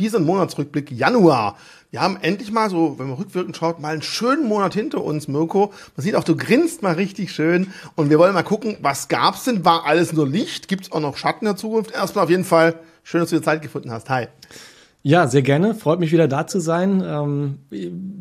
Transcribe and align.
dieser 0.00 0.20
Monatsrückblick 0.20 0.90
Januar. 0.90 1.56
Wir 1.90 2.00
haben 2.00 2.18
endlich 2.20 2.50
mal 2.50 2.70
so, 2.70 2.98
wenn 2.98 3.08
man 3.08 3.16
rückwirkend 3.16 3.56
schaut, 3.56 3.80
mal 3.80 3.92
einen 3.92 4.02
schönen 4.02 4.48
Monat 4.48 4.72
hinter 4.72 5.04
uns, 5.04 5.28
Mirko. 5.28 5.72
Man 5.94 6.04
sieht 6.04 6.14
auch, 6.14 6.24
du 6.24 6.36
grinst 6.36 6.82
mal 6.82 6.94
richtig 6.94 7.32
schön. 7.32 7.68
Und 7.96 8.08
wir 8.08 8.18
wollen 8.18 8.32
mal 8.32 8.42
gucken, 8.42 8.78
was 8.80 9.08
gab's 9.08 9.44
denn? 9.44 9.64
War 9.64 9.84
alles 9.84 10.12
nur 10.12 10.26
Licht? 10.26 10.68
Gibt's 10.68 10.90
auch 10.90 11.00
noch 11.00 11.16
Schatten 11.16 11.44
in 11.44 11.52
der 11.52 11.56
Zukunft? 11.56 11.90
Erstmal 11.90 12.24
auf 12.24 12.30
jeden 12.30 12.44
Fall 12.44 12.76
schön, 13.02 13.20
dass 13.20 13.30
du 13.30 13.36
dir 13.36 13.42
Zeit 13.42 13.60
gefunden 13.60 13.90
hast. 13.90 14.08
Hi. 14.08 14.28
Ja, 15.02 15.26
sehr 15.26 15.42
gerne. 15.42 15.74
Freut 15.74 15.98
mich 15.98 16.12
wieder 16.12 16.28
da 16.28 16.46
zu 16.46 16.60
sein. 16.60 17.02
Ähm, 17.04 17.58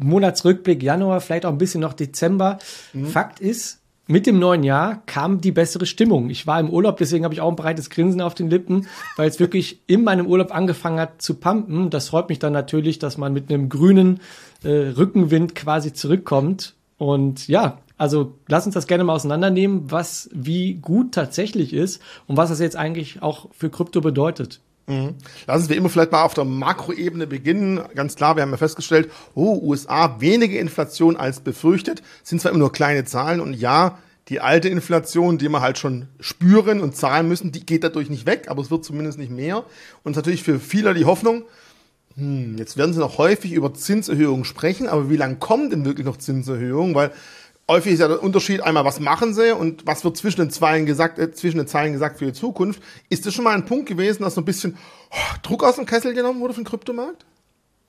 Monatsrückblick 0.03 0.81
Januar, 0.81 1.21
vielleicht 1.21 1.45
auch 1.45 1.51
ein 1.51 1.59
bisschen 1.59 1.81
noch 1.81 1.93
Dezember. 1.93 2.57
Mhm. 2.93 3.07
Fakt 3.07 3.39
ist, 3.39 3.80
mit 4.11 4.27
dem 4.27 4.39
neuen 4.39 4.63
Jahr 4.63 5.01
kam 5.05 5.39
die 5.39 5.53
bessere 5.53 5.85
Stimmung. 5.85 6.29
Ich 6.29 6.45
war 6.45 6.59
im 6.59 6.69
Urlaub, 6.69 6.97
deswegen 6.97 7.23
habe 7.23 7.33
ich 7.33 7.39
auch 7.39 7.49
ein 7.49 7.55
breites 7.55 7.89
Grinsen 7.89 8.19
auf 8.19 8.35
den 8.35 8.49
Lippen, 8.49 8.87
weil 9.15 9.29
es 9.29 9.39
wirklich 9.39 9.79
in 9.87 10.03
meinem 10.03 10.27
Urlaub 10.27 10.53
angefangen 10.53 10.99
hat 10.99 11.21
zu 11.21 11.35
pumpen. 11.35 11.89
Das 11.89 12.09
freut 12.09 12.27
mich 12.27 12.37
dann 12.37 12.51
natürlich, 12.51 12.99
dass 12.99 13.17
man 13.17 13.31
mit 13.31 13.49
einem 13.49 13.69
grünen 13.69 14.19
äh, 14.63 14.89
Rückenwind 14.89 15.55
quasi 15.55 15.93
zurückkommt. 15.93 16.75
Und 16.97 17.47
ja, 17.47 17.79
also 17.97 18.33
lass 18.47 18.65
uns 18.65 18.75
das 18.75 18.85
gerne 18.85 19.05
mal 19.05 19.13
auseinandernehmen, 19.13 19.89
was 19.89 20.29
wie 20.33 20.73
gut 20.73 21.13
tatsächlich 21.13 21.73
ist 21.73 22.01
und 22.27 22.35
was 22.35 22.49
das 22.49 22.59
jetzt 22.59 22.75
eigentlich 22.75 23.21
auch 23.21 23.47
für 23.53 23.69
Krypto 23.69 24.01
bedeutet. 24.01 24.59
Mhm. 24.87 25.15
Lassen 25.47 25.69
wir 25.69 25.77
immer 25.77 25.89
vielleicht 25.89 26.11
mal 26.11 26.23
auf 26.23 26.33
der 26.33 26.45
Makroebene 26.45 27.27
beginnen. 27.27 27.81
Ganz 27.95 28.15
klar, 28.15 28.35
wir 28.35 28.43
haben 28.43 28.51
ja 28.51 28.57
festgestellt, 28.57 29.11
oh, 29.35 29.59
USA 29.61 30.19
weniger 30.19 30.59
Inflation 30.59 31.15
als 31.15 31.39
befürchtet, 31.39 32.01
sind 32.23 32.41
zwar 32.41 32.51
immer 32.51 32.59
nur 32.59 32.71
kleine 32.71 33.05
Zahlen 33.05 33.39
und 33.39 33.53
ja, 33.53 33.97
die 34.27 34.39
alte 34.39 34.69
Inflation, 34.69 35.37
die 35.37 35.49
wir 35.49 35.61
halt 35.61 35.77
schon 35.77 36.07
spüren 36.19 36.79
und 36.79 36.95
zahlen 36.95 37.27
müssen, 37.27 37.51
die 37.51 37.65
geht 37.65 37.83
dadurch 37.83 38.09
nicht 38.09 38.25
weg, 38.25 38.45
aber 38.47 38.61
es 38.61 38.71
wird 38.71 38.85
zumindest 38.85 39.17
nicht 39.17 39.31
mehr. 39.31 39.65
Und 40.03 40.15
natürlich 40.15 40.43
für 40.43 40.59
viele 40.59 40.93
die 40.93 41.05
Hoffnung, 41.05 41.43
hm, 42.15 42.57
jetzt 42.57 42.77
werden 42.77 42.93
sie 42.93 42.99
noch 42.99 43.17
häufig 43.17 43.53
über 43.53 43.73
Zinserhöhungen 43.73 44.45
sprechen, 44.45 44.87
aber 44.87 45.09
wie 45.09 45.17
lange 45.17 45.37
kommen 45.37 45.69
denn 45.69 45.85
wirklich 45.85 46.05
noch 46.05 46.17
Zinserhöhungen? 46.17 46.95
Weil 46.95 47.11
häufig 47.71 47.93
ist 47.93 47.99
ja 47.99 48.07
der 48.07 48.21
Unterschied 48.21 48.61
einmal, 48.61 48.85
was 48.85 48.99
machen 48.99 49.33
sie 49.33 49.55
und 49.55 49.85
was 49.87 50.03
wird 50.03 50.17
zwischen 50.17 50.41
den 50.41 50.49
Zeilen 50.51 50.85
gesagt, 50.85 51.17
äh, 51.17 51.31
zwischen 51.31 51.57
den 51.57 51.67
Zeilen 51.67 51.93
gesagt 51.93 52.19
für 52.19 52.25
die 52.25 52.33
Zukunft. 52.33 52.81
Ist 53.09 53.25
das 53.25 53.33
schon 53.33 53.45
mal 53.45 53.55
ein 53.55 53.65
Punkt 53.65 53.87
gewesen, 53.87 54.23
dass 54.23 54.35
so 54.35 54.41
ein 54.41 54.45
bisschen 54.45 54.77
oh, 55.11 55.35
Druck 55.41 55.63
aus 55.63 55.75
dem 55.77 55.85
Kessel 55.85 56.13
genommen 56.13 56.41
wurde 56.41 56.53
für 56.53 56.61
den 56.61 56.67
Kryptomarkt? 56.67 57.25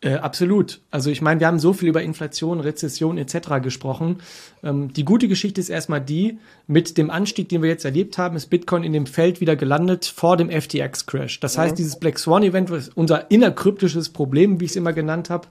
Äh, 0.02 0.14
absolut. 0.14 0.80
Also 0.90 1.10
ich 1.10 1.22
meine, 1.22 1.38
wir 1.38 1.46
haben 1.46 1.60
so 1.60 1.72
viel 1.72 1.88
über 1.88 2.02
Inflation, 2.02 2.58
Rezession 2.58 3.18
etc. 3.18 3.62
gesprochen. 3.62 4.18
Ähm, 4.64 4.92
die 4.92 5.04
gute 5.04 5.28
Geschichte 5.28 5.60
ist 5.60 5.68
erstmal 5.68 6.00
die, 6.00 6.38
mit 6.66 6.98
dem 6.98 7.08
Anstieg, 7.08 7.48
den 7.48 7.62
wir 7.62 7.68
jetzt 7.68 7.84
erlebt 7.84 8.18
haben, 8.18 8.34
ist 8.34 8.46
Bitcoin 8.46 8.82
in 8.82 8.92
dem 8.92 9.06
Feld 9.06 9.40
wieder 9.40 9.54
gelandet 9.54 10.04
vor 10.06 10.36
dem 10.36 10.50
FTX-Crash. 10.50 11.38
Das 11.38 11.56
heißt, 11.56 11.78
dieses 11.78 12.00
Black 12.00 12.18
Swan-Event, 12.18 12.90
unser 12.96 13.30
innerkryptisches 13.30 14.08
Problem, 14.08 14.58
wie 14.58 14.64
ich 14.64 14.72
es 14.72 14.76
immer 14.76 14.92
genannt 14.92 15.30
habe, 15.30 15.46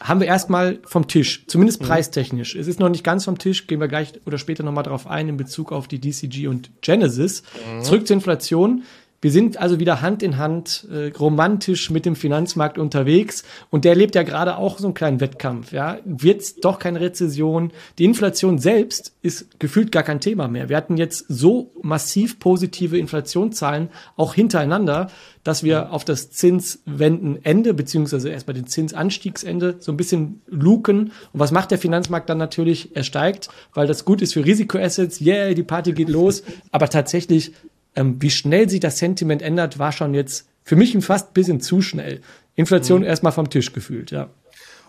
haben 0.00 0.20
wir 0.20 0.26
erstmal 0.26 0.80
vom 0.84 1.08
Tisch, 1.08 1.44
zumindest 1.46 1.82
mhm. 1.82 1.86
preistechnisch. 1.86 2.54
Es 2.54 2.66
ist 2.66 2.80
noch 2.80 2.88
nicht 2.88 3.04
ganz 3.04 3.24
vom 3.24 3.38
Tisch, 3.38 3.66
gehen 3.66 3.80
wir 3.80 3.88
gleich 3.88 4.12
oder 4.26 4.38
später 4.38 4.62
nochmal 4.62 4.84
drauf 4.84 5.06
ein 5.06 5.28
in 5.28 5.36
Bezug 5.36 5.72
auf 5.72 5.88
die 5.88 6.00
DCG 6.00 6.48
und 6.48 6.70
Genesis. 6.82 7.42
Mhm. 7.76 7.82
Zurück 7.82 8.06
zur 8.06 8.14
Inflation. 8.14 8.82
Wir 9.24 9.30
sind 9.30 9.56
also 9.56 9.80
wieder 9.80 10.02
Hand 10.02 10.22
in 10.22 10.36
Hand 10.36 10.86
äh, 10.92 11.06
romantisch 11.18 11.88
mit 11.88 12.04
dem 12.04 12.14
Finanzmarkt 12.14 12.76
unterwegs 12.76 13.42
und 13.70 13.86
der 13.86 13.92
erlebt 13.92 14.14
ja 14.14 14.22
gerade 14.22 14.58
auch 14.58 14.78
so 14.78 14.86
einen 14.86 14.92
kleinen 14.92 15.18
Wettkampf. 15.18 15.72
Ja, 15.72 15.96
wird 16.04 16.62
doch 16.62 16.78
keine 16.78 17.00
Rezession. 17.00 17.72
Die 17.96 18.04
Inflation 18.04 18.58
selbst 18.58 19.14
ist 19.22 19.58
gefühlt 19.58 19.92
gar 19.92 20.02
kein 20.02 20.20
Thema 20.20 20.46
mehr. 20.46 20.68
Wir 20.68 20.76
hatten 20.76 20.98
jetzt 20.98 21.24
so 21.26 21.72
massiv 21.80 22.38
positive 22.38 22.98
Inflationszahlen 22.98 23.88
auch 24.18 24.34
hintereinander, 24.34 25.06
dass 25.42 25.62
wir 25.62 25.90
auf 25.90 26.04
das 26.04 26.30
Zinswendenende 26.30 27.72
beziehungsweise 27.72 28.28
erstmal 28.28 28.54
den 28.54 28.66
Zinsanstiegsende 28.66 29.76
so 29.78 29.90
ein 29.90 29.96
bisschen 29.96 30.42
luken. 30.48 31.12
Und 31.32 31.40
was 31.40 31.50
macht 31.50 31.70
der 31.70 31.78
Finanzmarkt 31.78 32.28
dann 32.28 32.36
natürlich? 32.36 32.94
Er 32.94 33.04
steigt, 33.04 33.48
weil 33.72 33.86
das 33.86 34.04
gut 34.04 34.20
ist 34.20 34.34
für 34.34 34.44
Risikoassets. 34.44 35.22
Yeah, 35.22 35.54
die 35.54 35.62
Party 35.62 35.92
geht 35.92 36.10
los. 36.10 36.42
Aber 36.72 36.90
tatsächlich 36.90 37.52
ähm, 37.96 38.16
wie 38.20 38.30
schnell 38.30 38.68
sich 38.68 38.80
das 38.80 38.98
Sentiment 38.98 39.42
ändert, 39.42 39.78
war 39.78 39.92
schon 39.92 40.14
jetzt 40.14 40.48
für 40.62 40.76
mich 40.76 40.96
fast 41.04 41.30
ein 41.30 41.34
bisschen 41.34 41.60
zu 41.60 41.82
schnell. 41.82 42.20
Inflation 42.54 43.00
mhm. 43.00 43.06
erstmal 43.06 43.32
vom 43.32 43.50
Tisch 43.50 43.72
gefühlt, 43.72 44.10
ja. 44.10 44.30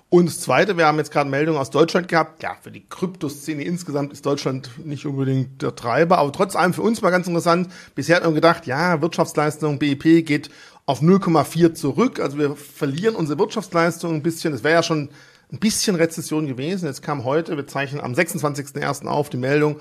Und 0.09 0.27
das 0.27 0.39
Zweite, 0.39 0.77
wir 0.77 0.85
haben 0.85 0.97
jetzt 0.97 1.11
gerade 1.11 1.29
Meldungen 1.29 1.59
aus 1.59 1.71
Deutschland 1.71 2.07
gehabt. 2.07 2.44
Ja, 2.44 2.55
für 2.61 2.71
die 2.71 2.85
Kryptoszene 2.88 3.63
insgesamt 3.63 4.13
ist 4.13 4.25
Deutschland 4.25 4.69
nicht 4.85 5.05
unbedingt 5.05 5.61
der 5.61 5.75
Treiber, 5.75 6.19
aber 6.19 6.31
trotz 6.31 6.55
allem 6.55 6.73
für 6.73 6.83
uns 6.83 7.01
mal 7.01 7.09
ganz 7.09 7.27
interessant. 7.27 7.69
Bisher 7.95 8.17
hat 8.17 8.23
man 8.23 8.35
gedacht, 8.35 8.67
ja, 8.67 9.01
Wirtschaftsleistung, 9.01 9.79
BIP 9.79 10.25
geht 10.25 10.51
auf 10.85 11.01
0,4 11.01 11.73
zurück. 11.73 12.19
Also 12.19 12.38
wir 12.38 12.55
verlieren 12.55 13.15
unsere 13.15 13.39
Wirtschaftsleistung 13.39 14.13
ein 14.13 14.23
bisschen. 14.23 14.53
Es 14.53 14.63
wäre 14.63 14.75
ja 14.75 14.83
schon 14.83 15.09
ein 15.51 15.59
bisschen 15.59 15.95
Rezession 15.95 16.45
gewesen. 16.47 16.85
Jetzt 16.85 17.01
kam 17.01 17.23
heute, 17.23 17.57
wir 17.57 17.67
zeichnen 17.67 18.01
am 18.01 18.13
26.01. 18.13 19.07
auf 19.07 19.29
die 19.29 19.38
Meldung, 19.38 19.77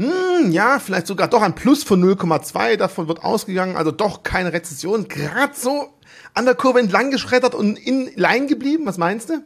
hm, 0.00 0.50
ja, 0.50 0.78
vielleicht 0.78 1.06
sogar 1.06 1.28
doch 1.28 1.42
ein 1.42 1.54
Plus 1.54 1.82
von 1.82 2.02
0,2, 2.02 2.76
davon 2.76 3.06
wird 3.06 3.22
ausgegangen, 3.22 3.76
also 3.76 3.90
doch 3.90 4.22
keine 4.22 4.52
Rezession, 4.52 5.08
gerade 5.08 5.52
so 5.54 5.88
an 6.32 6.46
der 6.46 6.54
Kurve 6.54 6.80
entlang 6.80 7.10
geschreddert 7.10 7.54
und 7.54 7.78
in 7.78 8.10
Line 8.16 8.46
geblieben, 8.46 8.86
was 8.86 8.96
meinst 8.96 9.28
du? 9.28 9.44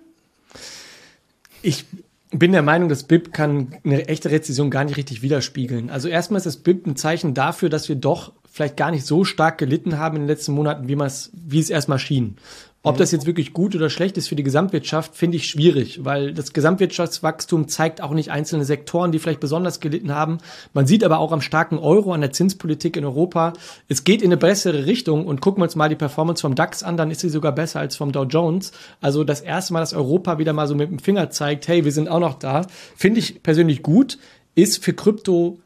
Ich 1.61 1.87
bin 2.31 2.53
der 2.53 2.63
Meinung, 2.63 2.89
das 2.89 3.03
BIP 3.03 3.33
kann 3.33 3.75
eine 3.85 4.07
echte 4.07 4.31
Rezession 4.31 4.71
gar 4.71 4.85
nicht 4.85 4.97
richtig 4.97 5.23
widerspiegeln. 5.23 5.91
Also 5.91 6.07
erstmal 6.09 6.39
ist 6.39 6.47
das 6.47 6.59
BIP 6.59 6.87
ein 6.87 6.95
Zeichen 6.95 7.35
dafür, 7.35 7.69
dass 7.69 7.89
wir 7.89 7.97
doch 7.97 8.33
vielleicht 8.55 8.77
gar 8.77 8.93
nicht 8.93 9.05
so 9.05 9.25
stark 9.25 9.59
gelitten 9.59 9.99
haben 9.99 10.15
in 10.15 10.23
den 10.23 10.29
letzten 10.29 10.53
Monaten, 10.53 10.87
wie, 10.87 10.97
wie 10.97 11.59
es 11.59 11.71
erstmal 11.71 11.99
schien. 11.99 12.37
Ob 12.85 12.99
das 12.99 13.11
jetzt 13.11 13.27
wirklich 13.27 13.53
gut 13.53 13.75
oder 13.75 13.91
schlecht 13.91 14.17
ist 14.17 14.29
für 14.29 14.37
die 14.37 14.45
Gesamtwirtschaft, 14.45 15.17
finde 15.17 15.39
ich 15.39 15.49
schwierig, 15.49 16.05
weil 16.05 16.33
das 16.33 16.53
Gesamtwirtschaftswachstum 16.53 17.67
zeigt 17.67 18.01
auch 18.01 18.13
nicht 18.13 18.31
einzelne 18.31 18.65
Sektoren, 18.65 19.11
die 19.11 19.19
vielleicht 19.19 19.41
besonders 19.41 19.81
gelitten 19.81 20.15
haben. 20.15 20.39
Man 20.73 20.87
sieht 20.87 21.03
aber 21.03 21.19
auch 21.19 21.33
am 21.33 21.41
starken 21.41 21.79
Euro, 21.79 22.13
an 22.13 22.21
der 22.21 22.31
Zinspolitik 22.31 22.97
in 22.97 23.05
Europa, 23.05 23.55
es 23.89 24.05
geht 24.05 24.23
in 24.23 24.29
eine 24.29 24.37
bessere 24.37 24.87
Richtung 24.87 25.27
und 25.27 25.41
gucken 25.41 25.61
wir 25.61 25.65
uns 25.65 25.75
mal 25.75 25.89
die 25.89 25.97
Performance 25.97 26.43
vom 26.43 26.55
DAX 26.55 26.85
an, 26.85 26.97
dann 26.97 27.11
ist 27.11 27.23
sie 27.23 27.31
sogar 27.31 27.53
besser 27.53 27.81
als 27.81 27.97
vom 27.97 28.13
Dow 28.13 28.25
Jones. 28.25 28.71
Also 29.01 29.25
das 29.25 29.41
erste 29.41 29.73
Mal, 29.73 29.81
dass 29.81 29.95
Europa 29.95 30.39
wieder 30.39 30.53
mal 30.53 30.69
so 30.69 30.77
mit 30.77 30.91
dem 30.91 31.01
Finger 31.01 31.29
zeigt, 31.31 31.67
hey, 31.67 31.85
wir 31.85 31.93
sind 31.93 32.09
auch 32.09 32.21
noch 32.21 32.35
da, 32.35 32.67
finde 32.95 33.19
ich 33.19 33.43
persönlich 33.43 33.83
gut, 33.83 34.19
ist 34.55 34.85
für 34.85 34.93
Krypto 34.93 35.59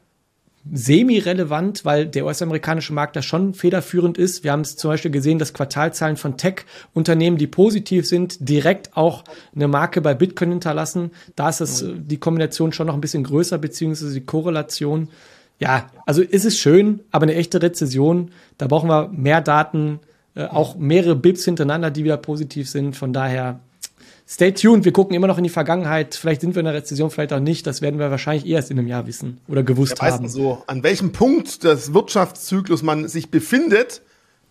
semi-relevant, 0.71 1.85
weil 1.85 2.05
der 2.05 2.25
US-amerikanische 2.25 2.93
Markt 2.93 3.15
da 3.15 3.21
schon 3.21 3.53
federführend 3.53 4.17
ist. 4.17 4.43
Wir 4.43 4.51
haben 4.51 4.61
es 4.61 4.75
zum 4.75 4.91
Beispiel 4.91 5.11
gesehen, 5.11 5.39
dass 5.39 5.53
Quartalzahlen 5.53 6.17
von 6.17 6.37
Tech-Unternehmen, 6.37 7.37
die 7.37 7.47
positiv 7.47 8.07
sind, 8.07 8.37
direkt 8.47 8.95
auch 8.95 9.23
eine 9.55 9.67
Marke 9.67 10.01
bei 10.01 10.13
Bitcoin 10.13 10.51
hinterlassen. 10.51 11.11
Da 11.35 11.49
ist 11.49 11.61
es, 11.61 11.85
die 11.87 12.17
Kombination 12.17 12.73
schon 12.73 12.87
noch 12.87 12.93
ein 12.93 13.01
bisschen 13.01 13.23
größer, 13.23 13.57
beziehungsweise 13.57 14.13
die 14.13 14.25
Korrelation. 14.25 15.09
Ja, 15.59 15.87
also 16.05 16.21
ist 16.21 16.45
es 16.45 16.57
schön, 16.57 17.01
aber 17.11 17.23
eine 17.23 17.35
echte 17.35 17.61
Rezession, 17.61 18.31
da 18.57 18.67
brauchen 18.67 18.89
wir 18.89 19.09
mehr 19.09 19.41
Daten, 19.41 19.99
äh, 20.35 20.45
auch 20.45 20.77
mehrere 20.77 21.15
Bips 21.15 21.45
hintereinander, 21.45 21.91
die 21.91 22.03
wieder 22.03 22.17
positiv 22.17 22.69
sind. 22.69 22.95
Von 22.95 23.13
daher 23.13 23.59
Stay 24.31 24.51
tuned, 24.51 24.85
wir 24.85 24.93
gucken 24.93 25.15
immer 25.15 25.25
noch 25.25 25.39
in 25.39 25.43
die 25.43 25.49
Vergangenheit. 25.49 26.13
Vielleicht 26.13 26.41
sind 26.41 26.53
wir 26.53 26.59
in 26.59 26.65
der 26.65 26.75
Rezession, 26.75 27.09
vielleicht 27.09 27.33
auch 27.33 27.39
nicht. 27.39 27.65
Das 27.65 27.81
werden 27.81 27.99
wir 27.99 28.11
wahrscheinlich 28.11 28.45
erst 28.45 28.69
in 28.69 28.77
einem 28.77 28.87
Jahr 28.87 29.07
wissen 29.07 29.39
oder 29.47 29.63
gewusst 29.63 29.97
ja, 29.99 30.11
haben. 30.11 30.29
So, 30.29 30.61
an 30.67 30.83
welchem 30.83 31.11
Punkt 31.11 31.63
des 31.63 31.95
Wirtschaftszyklus 31.95 32.83
man 32.83 33.07
sich 33.07 33.31
befindet, 33.31 34.03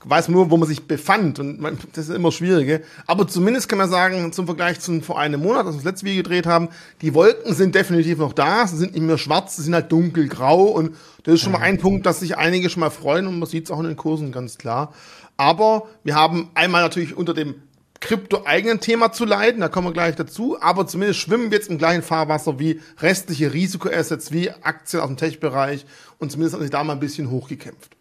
weiß 0.05 0.29
man 0.29 0.35
nur, 0.35 0.51
wo 0.51 0.57
man 0.57 0.69
sich 0.69 0.89
befand. 0.89 1.39
Und 1.39 1.61
man, 1.61 1.79
das 1.93 2.09
ist 2.09 2.15
immer 2.17 2.33
schwierige. 2.33 2.83
Aber 3.07 3.29
zumindest 3.29 3.69
kann 3.69 3.79
man 3.79 3.89
sagen, 3.89 4.33
zum 4.33 4.47
Vergleich 4.47 4.81
zu 4.81 5.01
vor 5.01 5.21
einem 5.21 5.43
Monat, 5.43 5.65
als 5.65 5.77
wir 5.77 5.79
das 5.79 5.85
letzte 5.85 6.07
Video 6.07 6.25
gedreht 6.25 6.47
haben, 6.47 6.71
die 7.01 7.15
Wolken 7.15 7.55
sind 7.55 7.77
definitiv 7.77 8.19
noch 8.19 8.33
da. 8.33 8.67
Sie 8.67 8.79
sind 8.79 8.95
nicht 8.95 9.05
mehr 9.05 9.17
schwarz, 9.17 9.55
sie 9.55 9.63
sind 9.63 9.75
halt 9.75 9.93
dunkelgrau. 9.93 10.65
Und 10.65 10.97
das 11.23 11.35
ist 11.35 11.43
schon 11.43 11.53
mal 11.53 11.61
ein 11.61 11.79
Punkt, 11.79 12.05
dass 12.05 12.19
sich 12.19 12.37
einige 12.37 12.69
schon 12.69 12.81
mal 12.81 12.91
freuen. 12.91 13.29
Und 13.29 13.39
man 13.39 13.49
sieht 13.49 13.67
es 13.67 13.71
auch 13.71 13.79
in 13.79 13.87
den 13.87 13.97
Kursen 13.97 14.33
ganz 14.33 14.59
klar. 14.59 14.93
Aber 15.37 15.87
wir 16.03 16.17
haben 16.17 16.51
einmal 16.55 16.83
natürlich 16.83 17.17
unter 17.17 17.33
dem 17.33 17.55
krypto-eigenen 18.01 18.81
Thema 18.81 19.13
zu 19.13 19.25
leiden, 19.25 19.61
da 19.61 19.69
kommen 19.69 19.89
wir 19.89 19.93
gleich 19.93 20.15
dazu, 20.15 20.61
aber 20.61 20.87
zumindest 20.87 21.21
schwimmen 21.21 21.51
wir 21.51 21.59
jetzt 21.59 21.69
im 21.69 21.79
gleichen 21.79 22.03
Fahrwasser 22.03 22.59
wie 22.59 22.81
restliche 23.01 23.53
Risikoassets, 23.53 24.33
wie 24.33 24.51
Aktien 24.51 25.03
aus 25.03 25.09
dem 25.09 25.17
Tech-Bereich 25.17 25.85
und 26.19 26.31
zumindest 26.31 26.55
hat 26.55 26.63
sich 26.63 26.71
da 26.71 26.85
mal 26.85 26.95
ein 26.95 27.01
bisschen 27.01 27.31
hochgekämpft. 27.31 27.98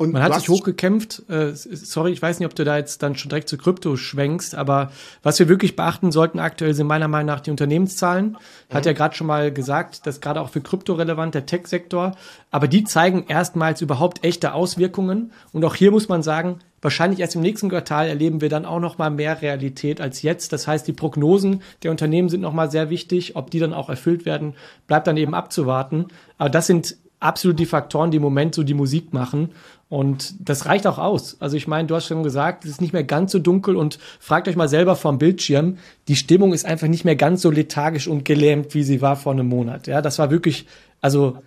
Und 0.00 0.12
Man 0.12 0.22
hat 0.22 0.34
sich 0.36 0.48
hochgekämpft. 0.48 1.28
Äh, 1.28 1.54
sorry, 1.54 2.12
ich 2.12 2.22
weiß 2.22 2.38
nicht, 2.38 2.46
ob 2.46 2.54
du 2.54 2.64
da 2.64 2.76
jetzt 2.78 3.02
dann 3.02 3.16
schon 3.16 3.30
direkt 3.30 3.48
zu 3.48 3.58
Krypto 3.58 3.96
schwenkst, 3.96 4.54
aber 4.54 4.92
was 5.24 5.40
wir 5.40 5.48
wirklich 5.48 5.74
beachten 5.74 6.12
sollten 6.12 6.38
aktuell 6.38 6.72
sind 6.72 6.86
meiner 6.86 7.08
Meinung 7.08 7.26
nach 7.26 7.40
die 7.40 7.50
Unternehmenszahlen. 7.50 8.36
Mhm. 8.70 8.74
Hat 8.74 8.86
ja 8.86 8.92
gerade 8.92 9.16
schon 9.16 9.26
mal 9.26 9.52
gesagt, 9.52 10.06
dass 10.06 10.20
gerade 10.20 10.40
auch 10.40 10.50
für 10.50 10.60
Krypto 10.60 10.94
relevant 10.94 11.34
der 11.34 11.46
Tech-Sektor. 11.46 12.12
Aber 12.52 12.68
die 12.68 12.84
zeigen 12.84 13.24
erstmals 13.26 13.82
überhaupt 13.82 14.24
echte 14.24 14.54
Auswirkungen. 14.54 15.32
Und 15.52 15.64
auch 15.64 15.74
hier 15.74 15.90
muss 15.90 16.08
man 16.08 16.22
sagen, 16.22 16.60
Wahrscheinlich 16.80 17.18
erst 17.18 17.34
im 17.34 17.40
nächsten 17.40 17.70
Quartal 17.70 18.06
erleben 18.06 18.40
wir 18.40 18.48
dann 18.48 18.64
auch 18.64 18.78
noch 18.78 18.98
mal 18.98 19.10
mehr 19.10 19.42
Realität 19.42 20.00
als 20.00 20.22
jetzt. 20.22 20.52
Das 20.52 20.68
heißt, 20.68 20.86
die 20.86 20.92
Prognosen 20.92 21.62
der 21.82 21.90
Unternehmen 21.90 22.28
sind 22.28 22.40
noch 22.40 22.52
mal 22.52 22.70
sehr 22.70 22.88
wichtig. 22.88 23.34
Ob 23.34 23.50
die 23.50 23.58
dann 23.58 23.74
auch 23.74 23.88
erfüllt 23.88 24.24
werden, 24.24 24.54
bleibt 24.86 25.08
dann 25.08 25.16
eben 25.16 25.34
abzuwarten. 25.34 26.06
Aber 26.38 26.50
das 26.50 26.68
sind 26.68 26.96
absolut 27.20 27.58
die 27.58 27.66
Faktoren, 27.66 28.10
die 28.10 28.18
im 28.18 28.22
Moment 28.22 28.54
so 28.54 28.62
die 28.62 28.74
Musik 28.74 29.12
machen. 29.12 29.50
Und 29.88 30.34
das 30.40 30.66
reicht 30.66 30.86
auch 30.86 30.98
aus. 30.98 31.36
Also 31.40 31.56
ich 31.56 31.66
meine, 31.66 31.88
du 31.88 31.94
hast 31.94 32.06
schon 32.06 32.22
gesagt, 32.22 32.64
es 32.64 32.72
ist 32.72 32.80
nicht 32.80 32.92
mehr 32.92 33.04
ganz 33.04 33.32
so 33.32 33.38
dunkel 33.38 33.76
und 33.76 33.98
fragt 34.20 34.46
euch 34.46 34.56
mal 34.56 34.68
selber 34.68 34.96
vom 34.96 35.18
Bildschirm, 35.18 35.78
die 36.08 36.16
Stimmung 36.16 36.52
ist 36.52 36.66
einfach 36.66 36.88
nicht 36.88 37.04
mehr 37.04 37.16
ganz 37.16 37.42
so 37.42 37.50
lethargisch 37.50 38.06
und 38.06 38.24
gelähmt, 38.24 38.74
wie 38.74 38.82
sie 38.82 39.00
war 39.00 39.16
vor 39.16 39.32
einem 39.32 39.48
Monat. 39.48 39.86
Ja, 39.86 40.02
das 40.02 40.18
war 40.18 40.30
wirklich, 40.30 40.66
also 41.00 41.38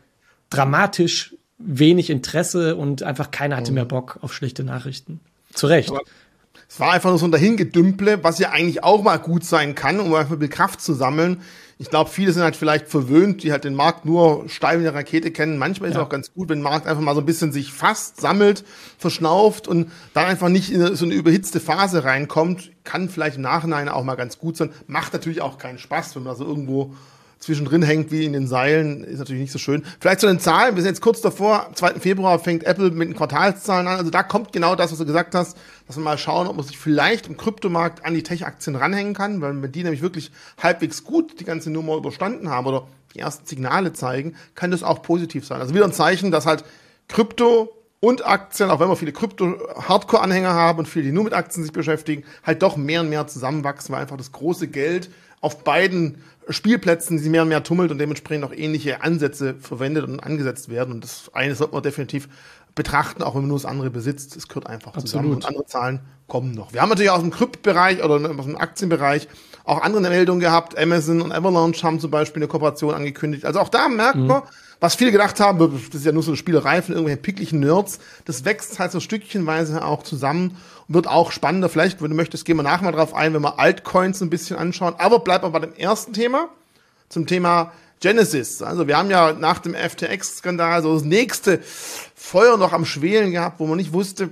dramatisch 0.50 1.36
wenig 1.60 2.10
Interesse 2.10 2.76
und 2.76 3.04
einfach 3.04 3.30
keiner 3.30 3.58
hatte 3.58 3.72
mehr 3.72 3.86
Bock 3.86 4.18
auf 4.22 4.34
schlechte 4.34 4.64
Nachrichten. 4.64 5.20
Zu 5.54 5.68
Recht. 5.68 5.92
Aber 5.92 6.02
es 6.68 6.80
war 6.80 6.94
einfach 6.94 7.10
nur 7.10 7.20
so 7.20 7.26
ein 7.26 7.32
Dahingedümple, 7.32 8.24
was 8.24 8.40
ja 8.40 8.52
eigentlich 8.52 8.84
auch 8.84 9.04
mal 9.04 9.18
gut 9.18 9.44
sein 9.44 9.76
kann, 9.76 10.00
um 10.00 10.14
einfach 10.16 10.40
ein 10.40 10.50
Kraft 10.50 10.82
zu 10.82 10.94
sammeln 10.94 11.42
ich 11.82 11.90
glaube, 11.90 12.12
viele 12.12 12.32
sind 12.32 12.44
halt 12.44 12.56
vielleicht 12.56 12.90
verwöhnt, 12.90 13.42
die 13.42 13.52
halt 13.52 13.64
den 13.64 13.74
Markt 13.74 14.06
nur 14.06 14.48
steil 14.48 14.78
in 14.78 14.84
der 14.84 14.94
Rakete 14.94 15.32
kennen. 15.32 15.58
Manchmal 15.58 15.90
ist 15.90 15.96
es 15.96 16.02
auch 16.02 16.10
ganz 16.10 16.32
gut, 16.32 16.50
wenn 16.50 16.60
der 16.62 16.70
Markt 16.70 16.86
einfach 16.86 17.02
mal 17.02 17.16
so 17.16 17.22
ein 17.22 17.26
bisschen 17.26 17.52
sich 17.52 17.74
fast 17.74 18.22
sammelt, 18.22 18.64
verschnauft 19.00 19.68
und 19.68 19.92
dann 20.14 20.26
einfach 20.26 20.50
nicht 20.50 20.72
in 20.72 20.96
so 20.96 21.06
eine 21.06 21.16
überhitzte 21.16 21.60
Phase 21.60 22.04
reinkommt. 22.04 22.70
Kann 22.84 23.10
vielleicht 23.10 23.38
im 23.38 23.42
Nachhinein 23.42 23.90
auch 23.90 24.04
mal 24.04 24.14
ganz 24.14 24.38
gut 24.38 24.58
sein. 24.58 24.70
Macht 24.86 25.14
natürlich 25.14 25.42
auch 25.42 25.58
keinen 25.58 25.80
Spaß, 25.80 26.16
wenn 26.16 26.22
man 26.22 26.36
so 26.36 26.46
irgendwo 26.46 26.94
zwischendrin 27.42 27.82
hängt 27.82 28.12
wie 28.12 28.24
in 28.24 28.34
den 28.34 28.48
Seilen, 28.48 29.04
ist 29.04 29.20
natürlich 29.20 29.42
nicht 29.42 29.52
so 29.52 29.60
schön. 29.60 29.84
Vielleicht 30.00 30.22
zu 30.22 30.28
den 30.28 30.40
Zahlen, 30.40 30.76
wir 30.76 30.84
sind 30.84 30.92
jetzt 30.92 31.02
kurz 31.02 31.22
davor, 31.22 31.68
am 31.68 31.76
2. 31.76 32.00
Februar 32.00 32.40
fängt 32.40 32.64
Apple 32.64 32.92
mit 32.92 33.10
den 33.10 33.16
Quartalszahlen 33.16 33.88
an. 33.88 33.98
Also 33.98 34.12
da 34.12 34.24
kommt 34.24 34.54
genau 34.54 34.76
das, 34.76 34.92
was 34.92 35.00
du 35.00 35.06
gesagt 35.06 35.36
hast, 35.36 35.58
dass 35.88 35.98
wir 35.98 36.04
mal 36.04 36.18
schauen, 36.18 36.48
ob 36.48 36.56
man 36.56 36.66
sich 36.66 36.78
vielleicht 36.78 37.28
im 37.28 37.38
Kryptomarkt 37.38 38.06
an 38.06 38.14
die 38.14 38.24
Tech-Aktien 38.24 38.76
ranhängen 38.76 39.14
kann, 39.14 39.42
weil 39.42 39.62
wenn 39.62 39.72
die 39.72 39.84
nämlich 39.84 40.02
wirklich 40.02 40.32
halbwegs 40.62 41.04
gut 41.04 41.40
die 41.40 41.46
ganze 41.46 41.72
Nummer 41.72 41.98
überstanden 41.98 42.50
haben 42.50 42.68
oder 42.68 42.88
die 43.16 43.20
ersten 43.20 43.46
Signale 43.46 43.92
zeigen, 43.92 44.36
kann 44.56 44.72
das 44.72 44.84
auch 44.84 45.02
positiv 45.02 45.46
sein. 45.46 45.60
Also 45.60 45.74
wieder 45.74 45.86
ein 45.86 45.94
Zeichen, 45.94 46.32
dass 46.32 46.46
halt 46.46 46.64
Krypto 47.08 47.74
und 48.02 48.26
Aktien, 48.26 48.72
auch 48.72 48.80
wenn 48.80 48.90
wir 48.90 48.96
viele 48.96 49.14
Krypto-Hardcore-Anhänger 49.14 50.54
haben 50.54 50.80
und 50.80 50.88
viele, 50.88 51.06
die 51.06 51.12
nur 51.12 51.24
mit 51.24 51.34
Aktien 51.34 51.64
sich 51.64 51.72
beschäftigen, 51.72 52.24
halt 52.44 52.62
doch 52.64 52.76
mehr 52.76 53.02
und 53.02 53.10
mehr 53.10 53.28
zusammenwachsen, 53.28 53.94
weil 53.94 54.02
einfach 54.02 54.18
das 54.18 54.32
große 54.32 54.68
Geld 54.68 55.10
auf 55.40 55.64
beiden 55.64 56.24
Spielplätzen 56.50 57.20
sich 57.20 57.30
mehr 57.30 57.44
und 57.44 57.50
mehr 57.50 57.64
tummelt 57.64 57.92
und 57.92 58.00
dementsprechend 58.00 58.44
auch 58.44 58.54
ähnliche 58.54 59.04
Ansätze 59.04 59.54
verwendet 59.60 60.04
und 60.04 60.20
angesetzt 60.20 60.70
werden. 60.70 60.96
Und 60.96 61.04
das 61.04 61.30
eine 61.34 61.54
sollte 61.54 61.74
man 61.74 61.84
definitiv 61.84 62.28
betrachten, 62.74 63.22
auch 63.22 63.36
wenn 63.36 63.42
man 63.42 63.50
nur 63.50 63.60
das 63.60 63.66
andere 63.66 63.92
besitzt. 63.92 64.36
Es 64.36 64.48
gehört 64.48 64.66
einfach 64.66 64.90
Absolut. 64.90 65.08
zusammen 65.08 65.32
und 65.34 65.46
andere 65.46 65.66
Zahlen 65.68 66.00
kommen 66.28 66.54
noch. 66.54 66.74
Wir 66.74 66.82
haben 66.82 66.90
natürlich 66.90 67.12
aus 67.12 67.22
dem 67.22 67.30
Krypt-Bereich 67.30 68.04
oder 68.04 68.16
aus 68.16 68.46
dem 68.46 68.58
Aktienbereich 68.58 69.28
auch 69.64 69.82
andere 69.82 70.02
Meldungen 70.02 70.40
gehabt. 70.40 70.76
Amazon 70.76 71.22
und 71.22 71.32
Avalanche 71.32 71.84
haben 71.84 72.00
zum 72.00 72.10
Beispiel 72.10 72.42
eine 72.42 72.48
Kooperation 72.48 72.96
angekündigt. 72.96 73.46
Also 73.46 73.60
auch 73.60 73.70
da 73.70 73.88
merkt 73.90 74.18
mhm. 74.18 74.42
Was 74.82 74.96
viele 74.96 75.12
gedacht 75.12 75.40
haben, 75.40 75.60
das 75.60 76.00
ist 76.00 76.06
ja 76.06 76.12
nur 76.12 76.24
so 76.24 76.32
eine 76.32 76.38
Spielerei 76.38 76.82
von 76.82 76.96
irgendwelchen 76.96 77.22
picklichen 77.22 77.60
Nerds, 77.60 78.00
das 78.26 78.44
wächst 78.46 78.80
halt 78.80 78.92
so 78.92 79.00
stückchenweise 79.00 79.86
auch 79.86 80.02
zusammen 80.02 80.58
und 80.88 80.96
wird 80.96 81.08
auch 81.08 81.32
spannender. 81.32 81.70
Vielleicht, 81.70 82.02
wenn 82.02 82.10
du 82.10 82.16
möchtest, 82.16 82.46
gehen 82.46 82.58
wir 82.58 82.64
nachher 82.64 82.86
mal 82.86 82.92
drauf 82.92 83.14
ein, 83.14 83.34
wenn 83.36 83.44
wir 83.44 83.60
Altcoins 83.60 84.22
ein 84.22 84.32
bisschen 84.32 84.58
anschauen. 84.58 84.96
Aber 84.98 85.20
bleibt 85.20 85.44
mal 85.44 85.50
bei 85.50 85.60
dem 85.60 85.76
ersten 85.76 86.14
Thema, 86.14 86.50
zum 87.10 87.28
Thema 87.28 87.72
Genesis. 88.00 88.64
Also 88.64 88.88
wir 88.88 88.98
haben 88.98 89.12
ja 89.12 89.34
nach 89.34 89.60
dem 89.60 89.76
FTX-Skandal 89.76 90.82
so 90.82 90.96
das 90.96 91.04
nächste 91.04 91.60
Feuer 92.16 92.58
noch 92.58 92.74
am 92.74 92.84
Schwelen 92.84 93.32
gehabt, 93.32 93.60
wo 93.60 93.68
man 93.68 93.78
nicht 93.78 93.94
wusste, 93.94 94.32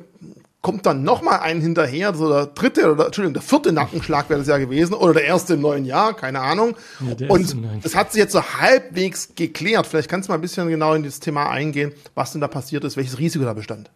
kommt 0.62 0.86
dann 0.86 1.04
noch 1.04 1.22
mal 1.22 1.38
ein 1.38 1.62
hinterher, 1.62 2.14
so 2.14 2.28
der 2.28 2.48
dritte 2.48 2.92
oder 2.92 3.06
Entschuldigung, 3.06 3.34
der 3.34 3.42
vierte 3.42 3.72
Nackenschlag 3.72 4.30
wäre 4.30 4.40
das 4.40 4.48
ja 4.48 4.58
gewesen 4.58 4.94
oder 4.94 5.14
der 5.14 5.24
erste 5.24 5.54
im 5.54 5.62
neuen 5.62 5.86
Jahr, 5.86 6.14
keine 6.16 6.42
Ahnung. 6.42 6.76
Ja, 7.18 7.30
und 7.30 7.56
das 7.82 7.96
hat 7.96 8.12
sich 8.12 8.20
jetzt 8.20 8.34
so 8.34 8.44
halbwegs 8.44 9.36
geklärt. 9.36 9.88
Vielleicht 9.88 10.10
kannst 10.10 10.28
du 10.28 10.32
mal 10.32 10.38
ein 10.38 10.42
bisschen 10.42 10.68
genau 10.68 10.94
in 10.94 11.04
dieses 11.04 11.22
Thema 11.22 11.50
eingehen, 11.50 11.94
was 12.14 12.34
denn 12.34 12.42
da 12.42 12.48
passiert 12.48 12.84
ist, 12.84 12.98
welches 12.98 13.20
Risiko 13.20 13.46
da 13.46 13.54
bestand. 13.54 13.90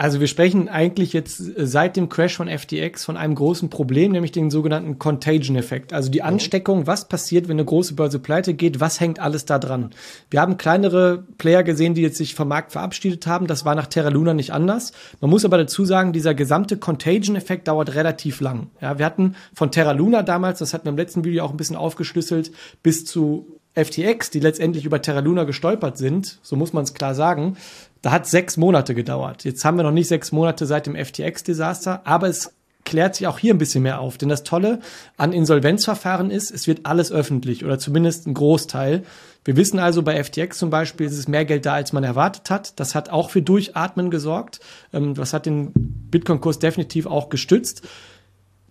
Also 0.00 0.18
wir 0.18 0.28
sprechen 0.28 0.70
eigentlich 0.70 1.12
jetzt 1.12 1.40
äh, 1.40 1.66
seit 1.66 1.94
dem 1.94 2.08
Crash 2.08 2.34
von 2.34 2.48
FTX 2.48 3.04
von 3.04 3.18
einem 3.18 3.34
großen 3.34 3.68
Problem, 3.68 4.12
nämlich 4.12 4.32
den 4.32 4.50
sogenannten 4.50 4.98
Contagion-Effekt. 4.98 5.92
Also 5.92 6.10
die 6.10 6.22
Ansteckung, 6.22 6.86
was 6.86 7.06
passiert, 7.06 7.48
wenn 7.48 7.56
eine 7.56 7.66
große 7.66 7.92
Börse 7.92 8.18
pleite 8.18 8.54
geht, 8.54 8.80
was 8.80 8.98
hängt 8.98 9.18
alles 9.18 9.44
da 9.44 9.58
dran? 9.58 9.90
Wir 10.30 10.40
haben 10.40 10.56
kleinere 10.56 11.24
Player 11.36 11.62
gesehen, 11.62 11.92
die 11.92 12.00
jetzt 12.00 12.16
sich 12.16 12.34
vom 12.34 12.48
Markt 12.48 12.72
verabschiedet 12.72 13.26
haben. 13.26 13.46
Das 13.46 13.66
war 13.66 13.74
nach 13.74 13.88
Terra 13.88 14.08
Luna 14.08 14.32
nicht 14.32 14.54
anders. 14.54 14.92
Man 15.20 15.30
muss 15.30 15.44
aber 15.44 15.58
dazu 15.58 15.84
sagen, 15.84 16.14
dieser 16.14 16.32
gesamte 16.32 16.78
Contagion-Effekt 16.78 17.68
dauert 17.68 17.94
relativ 17.94 18.40
lang. 18.40 18.68
Ja, 18.80 18.96
wir 18.98 19.04
hatten 19.04 19.34
von 19.52 19.70
Terra 19.70 19.92
Luna 19.92 20.22
damals, 20.22 20.60
das 20.60 20.72
hatten 20.72 20.86
wir 20.86 20.92
im 20.92 20.96
letzten 20.96 21.24
Video 21.24 21.44
auch 21.44 21.50
ein 21.50 21.58
bisschen 21.58 21.76
aufgeschlüsselt, 21.76 22.52
bis 22.82 23.04
zu 23.04 23.60
FTX, 23.74 24.30
die 24.30 24.40
letztendlich 24.40 24.84
über 24.84 25.00
Terra 25.00 25.20
Luna 25.20 25.44
gestolpert 25.44 25.96
sind, 25.96 26.38
so 26.42 26.56
muss 26.56 26.72
man 26.72 26.84
es 26.84 26.94
klar 26.94 27.14
sagen, 27.14 27.56
da 28.02 28.10
hat 28.10 28.26
sechs 28.26 28.56
Monate 28.56 28.94
gedauert. 28.94 29.44
Jetzt 29.44 29.64
haben 29.64 29.76
wir 29.76 29.82
noch 29.82 29.90
nicht 29.90 30.08
sechs 30.08 30.32
Monate 30.32 30.66
seit 30.66 30.86
dem 30.86 30.94
FTX-Desaster, 30.94 32.02
aber 32.04 32.28
es 32.28 32.54
klärt 32.84 33.14
sich 33.14 33.26
auch 33.26 33.38
hier 33.38 33.54
ein 33.54 33.58
bisschen 33.58 33.82
mehr 33.82 34.00
auf. 34.00 34.18
Denn 34.18 34.28
das 34.28 34.42
Tolle 34.42 34.80
an 35.16 35.32
Insolvenzverfahren 35.32 36.30
ist, 36.30 36.50
es 36.50 36.66
wird 36.66 36.86
alles 36.86 37.12
öffentlich 37.12 37.64
oder 37.64 37.78
zumindest 37.78 38.26
ein 38.26 38.34
Großteil. 38.34 39.04
Wir 39.44 39.56
wissen 39.56 39.78
also 39.78 40.02
bei 40.02 40.22
FTX 40.22 40.58
zum 40.58 40.70
Beispiel, 40.70 41.06
ist 41.06 41.16
es 41.16 41.28
mehr 41.28 41.44
Geld 41.44 41.66
da, 41.66 41.74
als 41.74 41.92
man 41.92 42.04
erwartet 42.04 42.50
hat. 42.50 42.78
Das 42.80 42.94
hat 42.94 43.10
auch 43.10 43.30
für 43.30 43.42
Durchatmen 43.42 44.10
gesorgt. 44.10 44.60
Ähm, 44.92 45.14
das 45.14 45.32
hat 45.32 45.46
den 45.46 45.72
Bitcoin-Kurs 45.74 46.58
definitiv 46.58 47.06
auch 47.06 47.28
gestützt. 47.28 47.86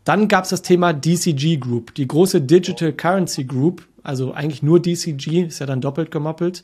Dann 0.03 0.27
gab 0.27 0.45
es 0.45 0.49
das 0.49 0.61
Thema 0.61 0.93
DCG 0.93 1.57
Group, 1.57 1.93
die 1.93 2.07
große 2.07 2.41
Digital 2.41 2.93
Currency 2.93 3.43
Group, 3.43 3.87
also 4.01 4.33
eigentlich 4.33 4.63
nur 4.63 4.81
DCG, 4.81 5.43
ist 5.47 5.59
ja 5.59 5.65
dann 5.65 5.81
doppelt 5.81 6.09
gemoppelt. 6.09 6.63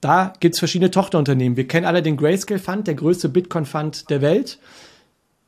Da 0.00 0.32
gibt 0.40 0.54
es 0.54 0.58
verschiedene 0.58 0.90
Tochterunternehmen. 0.90 1.56
Wir 1.56 1.66
kennen 1.66 1.86
alle 1.86 2.02
den 2.02 2.16
Grayscale 2.16 2.60
Fund, 2.60 2.86
der 2.86 2.94
größte 2.94 3.28
Bitcoin-Fund 3.28 4.10
der 4.10 4.20
Welt, 4.20 4.58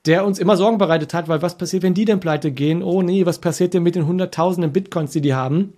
der 0.07 0.25
uns 0.25 0.39
immer 0.39 0.57
Sorgen 0.57 0.79
bereitet 0.79 1.13
hat, 1.15 1.29
weil 1.29 1.43
was 1.43 1.59
passiert, 1.59 1.83
wenn 1.83 1.95
die 1.95 2.05
denn 2.05 2.21
pleite 2.21 2.51
gehen? 2.51 2.83
Oh 2.83 3.03
nee, 3.03 3.27
was 3.27 3.39
passiert 3.39 3.75
denn 3.75 3.83
mit 3.83 3.95
den 3.95 4.07
Hunderttausenden 4.07 4.73
Bitcoins, 4.73 5.13
die 5.13 5.21
die 5.21 5.35
haben? 5.35 5.75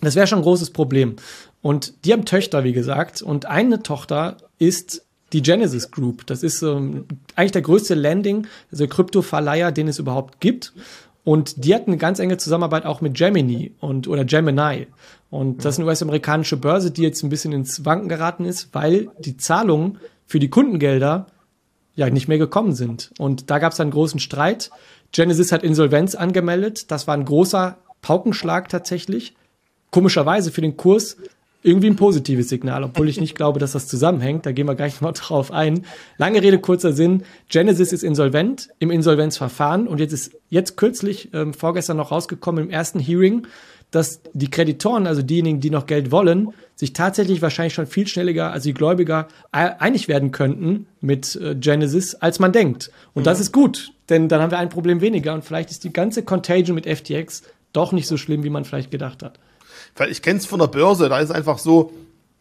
Das 0.00 0.14
wäre 0.14 0.26
schon 0.26 0.38
ein 0.38 0.44
großes 0.44 0.70
Problem. 0.70 1.16
Und 1.62 2.04
die 2.04 2.12
haben 2.12 2.24
Töchter, 2.24 2.62
wie 2.62 2.72
gesagt. 2.72 3.22
Und 3.22 3.46
eine 3.46 3.82
Tochter 3.82 4.36
ist 4.58 5.04
die 5.32 5.42
Genesis 5.42 5.90
Group. 5.90 6.26
Das 6.26 6.42
ist 6.42 6.62
ähm, 6.62 7.06
eigentlich 7.34 7.52
der 7.52 7.62
größte 7.62 7.94
Landing, 7.94 8.46
also 8.70 8.86
Kryptoverleiher, 8.86 9.72
den 9.72 9.88
es 9.88 9.98
überhaupt 9.98 10.40
gibt. 10.40 10.72
Und 11.24 11.64
die 11.64 11.74
hatten 11.74 11.90
eine 11.90 11.96
ganz 11.96 12.18
enge 12.18 12.36
Zusammenarbeit 12.36 12.84
auch 12.84 13.00
mit 13.00 13.14
Gemini 13.14 13.72
und 13.80 14.06
oder 14.08 14.24
Gemini. 14.24 14.86
Und 15.30 15.64
das 15.64 15.74
ist 15.74 15.80
eine 15.80 15.88
US-amerikanische 15.88 16.58
Börse, 16.58 16.90
die 16.90 17.02
jetzt 17.02 17.22
ein 17.22 17.30
bisschen 17.30 17.52
ins 17.52 17.84
Wanken 17.84 18.08
geraten 18.08 18.44
ist, 18.44 18.68
weil 18.72 19.08
die 19.18 19.36
Zahlungen 19.36 19.98
für 20.26 20.38
die 20.38 20.50
Kundengelder 20.50 21.26
ja 21.96 22.10
nicht 22.10 22.28
mehr 22.28 22.38
gekommen 22.38 22.74
sind. 22.74 23.10
Und 23.18 23.50
da 23.50 23.58
gab 23.58 23.72
es 23.72 23.80
einen 23.80 23.90
großen 23.90 24.20
Streit. 24.20 24.70
Genesis 25.12 25.50
hat 25.50 25.62
Insolvenz 25.62 26.14
angemeldet. 26.14 26.90
Das 26.90 27.06
war 27.06 27.14
ein 27.14 27.24
großer 27.24 27.78
Paukenschlag 28.02 28.68
tatsächlich. 28.68 29.34
Komischerweise 29.90 30.50
für 30.50 30.60
den 30.60 30.76
Kurs 30.76 31.16
irgendwie 31.64 31.88
ein 31.88 31.96
positives 31.96 32.50
Signal, 32.50 32.84
obwohl 32.84 33.08
ich 33.08 33.18
nicht 33.18 33.34
glaube, 33.34 33.58
dass 33.58 33.72
das 33.72 33.88
zusammenhängt. 33.88 34.44
Da 34.44 34.52
gehen 34.52 34.68
wir 34.68 34.74
gleich 34.74 35.00
mal 35.00 35.12
drauf 35.12 35.50
ein. 35.50 35.86
Lange 36.18 36.42
Rede, 36.42 36.58
kurzer 36.58 36.92
Sinn. 36.92 37.24
Genesis 37.48 37.92
ist 37.92 38.04
insolvent 38.04 38.68
im 38.78 38.90
Insolvenzverfahren 38.90 39.88
und 39.88 39.98
jetzt 39.98 40.12
ist 40.12 40.36
jetzt 40.50 40.76
kürzlich, 40.76 41.30
ähm, 41.32 41.54
vorgestern 41.54 41.96
noch 41.96 42.12
rausgekommen 42.12 42.64
im 42.64 42.70
ersten 42.70 43.00
Hearing, 43.00 43.46
dass 43.90 44.20
die 44.34 44.50
Kreditoren, 44.50 45.06
also 45.06 45.22
diejenigen, 45.22 45.60
die 45.60 45.70
noch 45.70 45.86
Geld 45.86 46.10
wollen, 46.10 46.48
sich 46.74 46.92
tatsächlich 46.92 47.40
wahrscheinlich 47.40 47.74
schon 47.74 47.86
viel 47.86 48.06
schneller 48.08 48.52
als 48.52 48.64
die 48.64 48.74
Gläubiger 48.74 49.28
einig 49.52 50.08
werden 50.08 50.32
könnten 50.32 50.86
mit 51.00 51.36
äh, 51.36 51.54
Genesis, 51.54 52.14
als 52.14 52.40
man 52.40 52.52
denkt. 52.52 52.90
Und 53.14 53.22
mhm. 53.22 53.24
das 53.24 53.40
ist 53.40 53.52
gut, 53.52 53.92
denn 54.10 54.28
dann 54.28 54.42
haben 54.42 54.50
wir 54.50 54.58
ein 54.58 54.68
Problem 54.68 55.00
weniger 55.00 55.32
und 55.32 55.44
vielleicht 55.44 55.70
ist 55.70 55.84
die 55.84 55.92
ganze 55.92 56.24
Contagion 56.24 56.74
mit 56.74 56.86
FTX 56.86 57.42
doch 57.72 57.92
nicht 57.92 58.06
so 58.06 58.16
schlimm, 58.16 58.42
wie 58.44 58.50
man 58.50 58.64
vielleicht 58.64 58.90
gedacht 58.90 59.22
hat. 59.22 59.38
Weil 59.96 60.10
ich 60.10 60.22
kenne 60.22 60.38
es 60.38 60.46
von 60.46 60.60
der 60.60 60.66
Börse, 60.66 61.08
da 61.08 61.18
ist 61.18 61.30
es 61.30 61.34
einfach 61.34 61.58
so, 61.58 61.92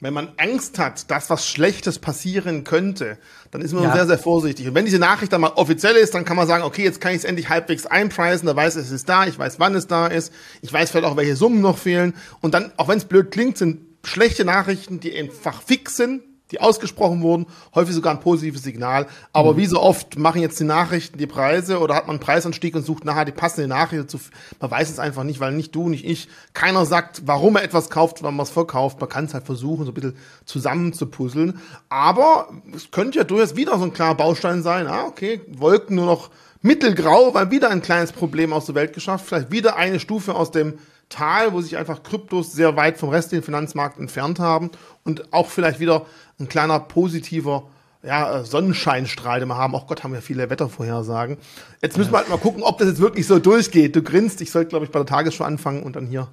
wenn 0.04 0.14
man 0.14 0.34
Angst 0.36 0.80
hat, 0.80 1.10
dass 1.10 1.30
was 1.30 1.48
Schlechtes 1.48 1.98
passieren 1.98 2.66
könnte, 2.66 3.18
dann 3.52 3.62
ist 3.62 3.72
man 3.72 3.84
ja. 3.84 3.94
sehr, 3.94 4.06
sehr 4.06 4.20
vorsichtig. 4.20 4.68
Und 4.68 4.76
wenn 4.76 4.84
diese 4.84 5.00
Nachricht 5.00 5.32
dann 5.32 5.40
mal 5.40 5.54
offiziell 5.56 5.96
ist, 5.96 6.14
dann 6.14 6.26
kann 6.26 6.36
man 6.36 6.46
sagen, 6.46 6.66
okay, 6.66 6.84
jetzt 6.84 7.00
kann 7.00 7.12
ich 7.12 7.20
es 7.20 7.24
endlich 7.24 7.48
halbwegs 7.48 7.86
einpreisen, 7.86 8.46
da 8.46 8.54
weiß 8.54 8.76
ich, 8.76 8.82
es 8.82 8.92
ist 8.92 9.08
da, 9.08 9.26
ich 9.28 9.40
weiß, 9.40 9.62
wann 9.62 9.76
es 9.76 9.88
da 9.88 10.08
ist, 10.08 10.34
ich 10.62 10.74
weiß 10.74 10.92
vielleicht 10.92 11.06
auch, 11.06 11.16
welche 11.16 11.38
Summen 11.38 11.62
noch 11.62 11.78
fehlen. 11.78 12.16
Und 12.42 12.54
dann, 12.54 12.74
auch 12.76 12.90
wenn 12.90 12.98
es 12.98 13.06
blöd 13.06 13.32
klingt, 13.32 13.58
sind 13.58 13.80
schlechte 14.04 14.44
Nachrichten, 14.44 15.00
die 15.00 15.18
einfach 15.18 15.62
fix 15.62 15.96
sind, 15.96 16.22
die 16.54 16.62
ausgesprochen 16.62 17.22
wurden, 17.22 17.48
häufig 17.74 17.96
sogar 17.96 18.14
ein 18.14 18.20
positives 18.20 18.62
Signal. 18.62 19.08
Aber 19.34 19.54
mhm. 19.54 19.58
wie 19.58 19.66
so 19.66 19.82
oft 19.82 20.20
machen 20.20 20.42
jetzt 20.42 20.60
die 20.60 20.66
Nachrichten 20.66 21.18
die 21.18 21.26
Preise 21.26 21.80
oder 21.80 21.96
hat 21.96 22.06
man 22.06 22.18
einen 22.18 22.20
Preisanstieg 22.24 22.76
und 22.76 22.86
sucht 22.86 23.06
nachher 23.06 23.26
die 23.26 23.32
passende 23.32 23.68
Nachricht 23.68 24.04
dazu. 24.04 24.20
Man 24.62 24.70
weiß 24.70 24.90
es 24.92 25.00
einfach 25.00 25.24
nicht, 25.24 25.40
weil 25.40 25.52
nicht 25.54 25.74
du, 25.74 25.90
nicht 25.90 26.06
ich, 26.06 26.30
keiner 26.54 26.86
sagt, 26.86 27.24
warum 27.26 27.56
er 27.56 27.64
etwas 27.64 27.90
kauft, 27.90 28.22
wann 28.22 28.36
man 28.36 28.44
es 28.44 28.52
verkauft. 28.52 29.00
Man 29.00 29.10
kann 29.10 29.26
es 29.26 29.34
halt 29.34 29.46
versuchen, 29.46 29.86
so 29.86 29.92
ein 29.92 29.96
bisschen 29.96 30.16
zusammenzupuzzeln. 30.46 31.60
Aber 31.90 32.50
es 32.76 32.92
könnte 32.92 33.18
ja 33.18 33.24
durchaus 33.24 33.56
wieder 33.56 33.78
so 33.80 33.86
ein 33.86 33.94
klarer 33.94 34.16
Baustein 34.16 34.62
sein. 34.62 34.86
Ah, 34.86 35.06
okay, 35.06 35.42
Wolken 35.48 35.96
nur 35.96 36.06
noch 36.06 36.30
mittelgrau, 36.62 37.34
weil 37.34 37.50
wieder 37.50 37.72
ein 37.72 37.82
kleines 37.82 38.12
Problem 38.12 38.54
aus 38.54 38.68
der 38.68 38.76
Welt 38.76 38.94
geschafft. 38.94 39.26
Vielleicht 39.26 39.52
wieder 39.52 39.76
eine 39.76 40.00
Stufe 40.00 40.36
aus 40.36 40.52
dem 40.52 40.76
Tal, 41.14 41.54
wo 41.54 41.62
sich 41.62 41.78
einfach 41.78 42.02
Kryptos 42.02 42.54
sehr 42.54 42.76
weit 42.76 42.98
vom 42.98 43.10
restlichen 43.10 43.44
Finanzmarkt 43.44 44.00
entfernt 44.00 44.40
haben 44.40 44.72
und 45.04 45.32
auch 45.32 45.48
vielleicht 45.48 45.80
wieder 45.80 46.08
ein 46.40 46.48
kleiner 46.50 46.80
positiver 46.80 47.68
ja, 48.02 48.40
äh, 48.40 48.46
Sonnenscheinstrahl, 48.46 49.40
den 49.40 49.48
wir 49.48 49.58
haben. 49.58 49.76
Auch 49.76 49.88
Gott, 49.88 50.04
haben 50.04 50.14
wir 50.14 50.22
viele 50.22 50.50
Wettervorhersagen. 50.50 51.38
Jetzt 51.82 51.98
müssen 51.98 52.12
wir 52.12 52.18
halt 52.18 52.30
mal 52.30 52.38
gucken, 52.38 52.64
ob 52.64 52.80
das 52.80 52.88
jetzt 52.88 53.00
wirklich 53.00 53.28
so 53.28 53.40
durchgeht. 53.40 53.96
Du 53.96 54.02
grinst, 54.02 54.42
ich 54.42 54.52
sollte, 54.52 54.70
glaube 54.70 54.86
ich, 54.86 54.92
bei 54.92 55.00
der 55.00 55.06
Tagesschau 55.06 55.44
anfangen 55.44 55.84
und 55.84 55.96
dann 55.96 56.08
hier 56.08 56.30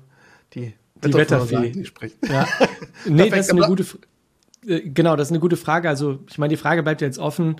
die, 0.55 0.75
die 1.05 1.15
Wetterfee. 1.15 1.85
Spricht. 1.85 2.17
Ja. 2.29 2.49
nee, 3.05 3.29
das 3.29 3.41
ist 3.41 3.51
eine 3.53 3.67
gute, 3.67 3.85
äh, 4.67 4.81
genau, 4.81 5.15
das 5.15 5.29
ist 5.29 5.33
eine 5.33 5.41
gute 5.41 5.57
Frage. 5.57 5.89
Also, 5.89 6.21
ich 6.29 6.39
meine, 6.39 6.51
die 6.51 6.57
Frage 6.57 6.83
bleibt 6.83 7.03
jetzt 7.03 7.19
offen. 7.19 7.57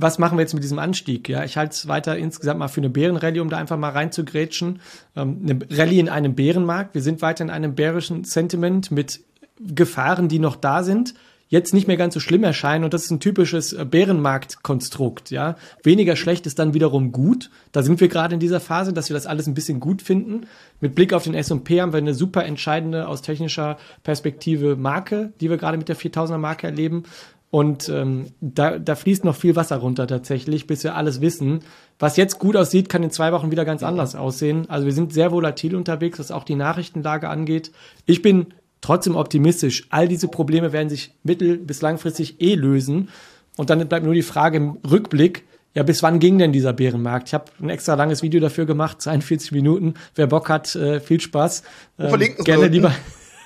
Was 0.00 0.18
machen 0.18 0.38
wir 0.38 0.42
jetzt 0.42 0.54
mit 0.54 0.62
diesem 0.62 0.78
Anstieg? 0.78 1.28
Ja, 1.28 1.44
ich 1.44 1.56
halte 1.56 1.72
es 1.72 1.88
weiter 1.88 2.16
insgesamt 2.16 2.58
mal 2.58 2.68
für 2.68 2.80
eine 2.80 2.90
Bärenrallye, 2.90 3.40
um 3.40 3.50
da 3.50 3.58
einfach 3.58 3.76
mal 3.76 3.90
reinzugrätschen. 3.90 4.80
Ähm, 5.16 5.40
eine 5.42 5.58
Rallye 5.70 6.00
in 6.00 6.08
einem 6.08 6.34
Bärenmarkt. 6.34 6.94
Wir 6.94 7.02
sind 7.02 7.22
weiter 7.22 7.44
in 7.44 7.50
einem 7.50 7.74
bärischen 7.74 8.24
Sentiment 8.24 8.90
mit 8.90 9.20
Gefahren, 9.58 10.28
die 10.28 10.38
noch 10.38 10.56
da 10.56 10.82
sind 10.82 11.14
jetzt 11.50 11.74
nicht 11.74 11.88
mehr 11.88 11.96
ganz 11.96 12.14
so 12.14 12.20
schlimm 12.20 12.44
erscheinen 12.44 12.84
und 12.84 12.94
das 12.94 13.04
ist 13.04 13.10
ein 13.10 13.20
typisches 13.20 13.72
äh, 13.72 13.84
Bärenmarktkonstrukt, 13.84 15.30
ja. 15.30 15.56
Weniger 15.82 16.16
schlecht 16.16 16.46
ist 16.46 16.58
dann 16.58 16.74
wiederum 16.74 17.12
gut. 17.12 17.50
Da 17.72 17.82
sind 17.82 18.00
wir 18.00 18.08
gerade 18.08 18.34
in 18.34 18.40
dieser 18.40 18.60
Phase, 18.60 18.92
dass 18.92 19.10
wir 19.10 19.14
das 19.14 19.26
alles 19.26 19.46
ein 19.46 19.54
bisschen 19.54 19.80
gut 19.80 20.00
finden. 20.00 20.46
Mit 20.80 20.94
Blick 20.94 21.12
auf 21.12 21.24
den 21.24 21.34
S&P 21.34 21.80
haben 21.80 21.92
wir 21.92 21.98
eine 21.98 22.14
super 22.14 22.44
entscheidende 22.46 23.08
aus 23.08 23.20
technischer 23.20 23.76
Perspektive 24.04 24.76
Marke, 24.76 25.32
die 25.40 25.50
wir 25.50 25.58
gerade 25.58 25.76
mit 25.76 25.88
der 25.88 25.96
4000er 25.96 26.38
Marke 26.38 26.68
erleben. 26.68 27.02
Und 27.50 27.88
ähm, 27.88 28.26
da, 28.40 28.78
da 28.78 28.94
fließt 28.94 29.24
noch 29.24 29.34
viel 29.34 29.56
Wasser 29.56 29.78
runter 29.78 30.06
tatsächlich, 30.06 30.68
bis 30.68 30.84
wir 30.84 30.94
alles 30.94 31.20
wissen. 31.20 31.60
Was 31.98 32.16
jetzt 32.16 32.38
gut 32.38 32.56
aussieht, 32.56 32.88
kann 32.88 33.02
in 33.02 33.10
zwei 33.10 33.32
Wochen 33.32 33.50
wieder 33.50 33.64
ganz 33.64 33.82
anders 33.82 34.14
aussehen. 34.14 34.70
Also 34.70 34.86
wir 34.86 34.92
sind 34.92 35.12
sehr 35.12 35.32
volatil 35.32 35.74
unterwegs, 35.74 36.20
was 36.20 36.30
auch 36.30 36.44
die 36.44 36.54
Nachrichtenlage 36.54 37.28
angeht. 37.28 37.72
Ich 38.06 38.22
bin 38.22 38.46
trotzdem 38.80 39.16
optimistisch. 39.16 39.86
All 39.90 40.06
diese 40.06 40.28
Probleme 40.28 40.72
werden 40.72 40.88
sich 40.88 41.12
mittel- 41.24 41.58
bis 41.58 41.82
langfristig 41.82 42.40
eh 42.40 42.54
lösen. 42.54 43.08
Und 43.56 43.68
dann 43.68 43.86
bleibt 43.88 44.04
nur 44.04 44.14
die 44.14 44.22
Frage 44.22 44.56
im 44.58 44.78
Rückblick, 44.88 45.44
ja, 45.74 45.84
bis 45.84 46.02
wann 46.02 46.18
ging 46.18 46.38
denn 46.38 46.52
dieser 46.52 46.72
Bärenmarkt? 46.72 47.28
Ich 47.28 47.34
habe 47.34 47.44
ein 47.60 47.68
extra 47.68 47.94
langes 47.94 48.22
Video 48.22 48.40
dafür 48.40 48.66
gemacht, 48.66 49.00
42 49.02 49.52
Minuten. 49.52 49.94
Wer 50.14 50.28
Bock 50.28 50.48
hat, 50.48 50.74
äh, 50.76 51.00
viel 51.00 51.20
Spaß. 51.20 51.62
Ähm, 51.98 52.08
gerne 52.44 52.68
lieber. 52.68 52.92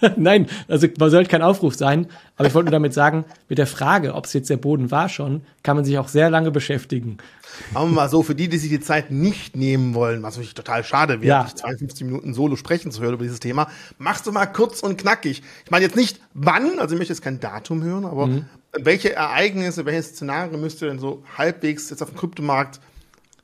Nein, 0.16 0.46
also 0.68 0.86
man 0.98 1.10
sollte 1.10 1.30
kein 1.30 1.42
Aufruf 1.42 1.74
sein, 1.74 2.06
aber 2.36 2.48
ich 2.48 2.54
wollte 2.54 2.66
nur 2.66 2.72
damit 2.72 2.94
sagen, 2.94 3.24
mit 3.48 3.58
der 3.58 3.66
Frage, 3.66 4.14
ob 4.14 4.26
es 4.26 4.32
jetzt 4.32 4.50
der 4.50 4.56
Boden 4.56 4.90
war 4.90 5.08
schon, 5.08 5.42
kann 5.62 5.76
man 5.76 5.84
sich 5.84 5.98
auch 5.98 6.08
sehr 6.08 6.30
lange 6.30 6.50
beschäftigen. 6.50 7.18
Machen 7.72 7.90
wir 7.90 7.94
mal 7.94 8.08
so, 8.08 8.22
für 8.22 8.34
die, 8.34 8.48
die 8.48 8.58
sich 8.58 8.70
die 8.70 8.80
Zeit 8.80 9.10
nicht 9.10 9.56
nehmen 9.56 9.94
wollen, 9.94 10.22
was 10.22 10.36
wirklich 10.36 10.54
total 10.54 10.82
schade 10.82 11.20
wäre, 11.20 11.44
ja. 11.44 11.46
52 11.46 12.04
Minuten 12.04 12.34
solo 12.34 12.56
sprechen 12.56 12.90
zu 12.90 13.00
hören 13.02 13.14
über 13.14 13.22
dieses 13.22 13.40
Thema, 13.40 13.68
machst 13.98 14.26
du 14.26 14.32
mal 14.32 14.46
kurz 14.46 14.80
und 14.80 14.98
knackig. 14.98 15.42
Ich 15.64 15.70
meine 15.70 15.84
jetzt 15.84 15.96
nicht 15.96 16.20
wann, 16.34 16.78
also 16.78 16.94
ich 16.94 16.98
möchte 16.98 17.12
jetzt 17.12 17.22
kein 17.22 17.40
Datum 17.40 17.82
hören, 17.82 18.04
aber 18.04 18.26
mhm. 18.26 18.46
welche 18.72 19.14
Ereignisse, 19.14 19.84
welche 19.86 20.02
Szenarien 20.02 20.60
müsste 20.60 20.86
denn 20.86 20.98
so 20.98 21.22
halbwegs 21.38 21.90
jetzt 21.90 22.02
auf 22.02 22.10
dem 22.10 22.18
Kryptomarkt 22.18 22.80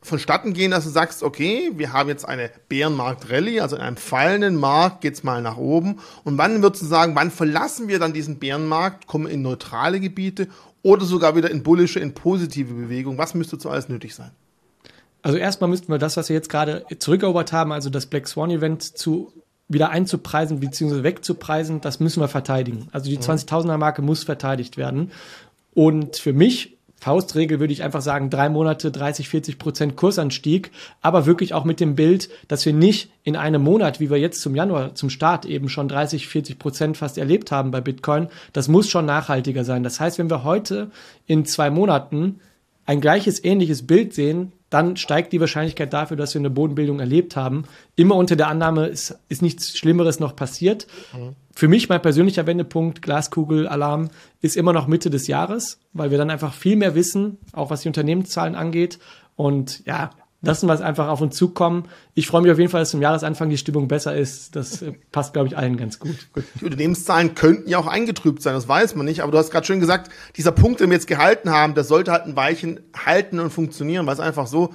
vonstatten 0.02 0.54
gehen, 0.54 0.70
dass 0.70 0.84
du 0.84 0.90
sagst, 0.90 1.22
okay, 1.22 1.72
wir 1.76 1.92
haben 1.92 2.08
jetzt 2.08 2.26
eine 2.26 2.50
Bärenmarkt-Rallye, 2.68 3.60
also 3.60 3.76
in 3.76 3.82
einem 3.82 3.96
fallenden 3.96 4.56
Markt 4.56 5.02
geht's 5.02 5.22
mal 5.22 5.42
nach 5.42 5.56
oben. 5.56 6.00
Und 6.24 6.38
wann 6.38 6.62
würdest 6.62 6.82
du 6.82 6.86
sagen, 6.86 7.14
wann 7.14 7.30
verlassen 7.30 7.88
wir 7.88 7.98
dann 7.98 8.12
diesen 8.12 8.38
Bärenmarkt, 8.38 9.06
kommen 9.06 9.26
in 9.26 9.42
neutrale 9.42 10.00
Gebiete 10.00 10.48
oder 10.82 11.04
sogar 11.04 11.36
wieder 11.36 11.50
in 11.50 11.62
bullische, 11.62 12.00
in 12.00 12.14
positive 12.14 12.72
Bewegung? 12.72 13.18
Was 13.18 13.34
müsste 13.34 13.58
zu 13.58 13.68
alles 13.68 13.88
nötig 13.88 14.14
sein? 14.14 14.30
Also 15.22 15.36
erstmal 15.36 15.68
müssten 15.68 15.92
wir 15.92 15.98
das, 15.98 16.16
was 16.16 16.30
wir 16.30 16.36
jetzt 16.36 16.48
gerade 16.48 16.86
zurückerobert 16.98 17.52
haben, 17.52 17.72
also 17.72 17.90
das 17.90 18.06
Black 18.06 18.26
Swan 18.26 18.50
Event 18.50 18.82
zu 18.82 19.32
wieder 19.68 19.90
einzupreisen 19.90 20.58
bzw. 20.58 21.04
wegzupreisen, 21.04 21.80
das 21.80 22.00
müssen 22.00 22.20
wir 22.20 22.26
verteidigen. 22.28 22.88
Also 22.90 23.08
die 23.08 23.18
20.000er 23.18 23.76
Marke 23.76 24.02
muss 24.02 24.24
verteidigt 24.24 24.76
werden. 24.76 25.12
Und 25.74 26.16
für 26.16 26.32
mich 26.32 26.76
Faustregel 27.00 27.60
würde 27.60 27.72
ich 27.72 27.82
einfach 27.82 28.02
sagen, 28.02 28.28
drei 28.28 28.50
Monate 28.50 28.90
30, 28.90 29.28
40 29.30 29.58
Prozent 29.58 29.96
Kursanstieg, 29.96 30.70
aber 31.00 31.24
wirklich 31.24 31.54
auch 31.54 31.64
mit 31.64 31.80
dem 31.80 31.94
Bild, 31.94 32.28
dass 32.46 32.66
wir 32.66 32.74
nicht 32.74 33.10
in 33.24 33.36
einem 33.36 33.62
Monat, 33.62 34.00
wie 34.00 34.10
wir 34.10 34.18
jetzt 34.18 34.42
zum 34.42 34.54
Januar, 34.54 34.94
zum 34.94 35.08
Start 35.08 35.46
eben 35.46 35.70
schon 35.70 35.88
30, 35.88 36.28
40 36.28 36.58
Prozent 36.58 36.96
fast 36.98 37.16
erlebt 37.16 37.50
haben 37.50 37.70
bei 37.70 37.80
Bitcoin, 37.80 38.28
das 38.52 38.68
muss 38.68 38.90
schon 38.90 39.06
nachhaltiger 39.06 39.64
sein. 39.64 39.82
Das 39.82 39.98
heißt, 39.98 40.18
wenn 40.18 40.28
wir 40.28 40.44
heute 40.44 40.90
in 41.26 41.46
zwei 41.46 41.70
Monaten 41.70 42.40
ein 42.90 43.00
gleiches, 43.00 43.44
ähnliches 43.44 43.86
Bild 43.86 44.14
sehen, 44.14 44.50
dann 44.68 44.96
steigt 44.96 45.32
die 45.32 45.38
Wahrscheinlichkeit 45.38 45.92
dafür, 45.92 46.16
dass 46.16 46.34
wir 46.34 46.40
eine 46.40 46.50
Bodenbildung 46.50 46.98
erlebt 46.98 47.36
haben. 47.36 47.62
Immer 47.94 48.16
unter 48.16 48.34
der 48.34 48.48
Annahme, 48.48 48.88
es 48.88 49.16
ist 49.28 49.42
nichts 49.42 49.78
Schlimmeres 49.78 50.18
noch 50.18 50.34
passiert. 50.34 50.88
Mhm. 51.12 51.36
Für 51.54 51.68
mich 51.68 51.88
mein 51.88 52.02
persönlicher 52.02 52.48
Wendepunkt, 52.48 53.00
Glaskugel, 53.00 53.68
Alarm, 53.68 54.10
ist 54.40 54.56
immer 54.56 54.72
noch 54.72 54.88
Mitte 54.88 55.08
des 55.08 55.28
Jahres, 55.28 55.78
weil 55.92 56.10
wir 56.10 56.18
dann 56.18 56.30
einfach 56.30 56.52
viel 56.52 56.74
mehr 56.74 56.96
wissen, 56.96 57.38
auch 57.52 57.70
was 57.70 57.82
die 57.82 57.88
Unternehmenszahlen 57.88 58.56
angeht. 58.56 58.98
Und 59.36 59.86
ja, 59.86 60.10
lassen 60.42 60.66
wir 60.66 60.74
es 60.74 60.80
einfach 60.80 61.08
auf 61.08 61.20
uns 61.20 61.36
zukommen. 61.36 61.88
Ich 62.14 62.26
freue 62.26 62.42
mich 62.42 62.50
auf 62.50 62.58
jeden 62.58 62.70
Fall, 62.70 62.80
dass 62.80 62.90
zum 62.90 63.02
Jahresanfang 63.02 63.50
die 63.50 63.58
Stimmung 63.58 63.88
besser 63.88 64.16
ist. 64.16 64.56
Das 64.56 64.82
äh, 64.82 64.92
passt, 65.12 65.32
glaube 65.32 65.48
ich, 65.48 65.56
allen 65.56 65.76
ganz 65.76 65.98
gut. 65.98 66.16
Die 66.60 66.64
Unternehmenszahlen 66.64 67.34
könnten 67.34 67.68
ja 67.68 67.78
auch 67.78 67.86
eingetrübt 67.86 68.42
sein, 68.42 68.54
das 68.54 68.68
weiß 68.68 68.96
man 68.96 69.06
nicht. 69.06 69.22
Aber 69.22 69.32
du 69.32 69.38
hast 69.38 69.50
gerade 69.50 69.66
schön 69.66 69.80
gesagt, 69.80 70.10
dieser 70.36 70.52
Punkt, 70.52 70.80
den 70.80 70.90
wir 70.90 70.96
jetzt 70.96 71.06
gehalten 71.06 71.50
haben, 71.50 71.74
das 71.74 71.88
sollte 71.88 72.12
halt 72.12 72.24
ein 72.24 72.36
Weilchen 72.36 72.80
halten 72.96 73.38
und 73.38 73.50
funktionieren, 73.50 74.06
weil 74.06 74.14
es 74.14 74.20
einfach 74.20 74.46
so, 74.46 74.74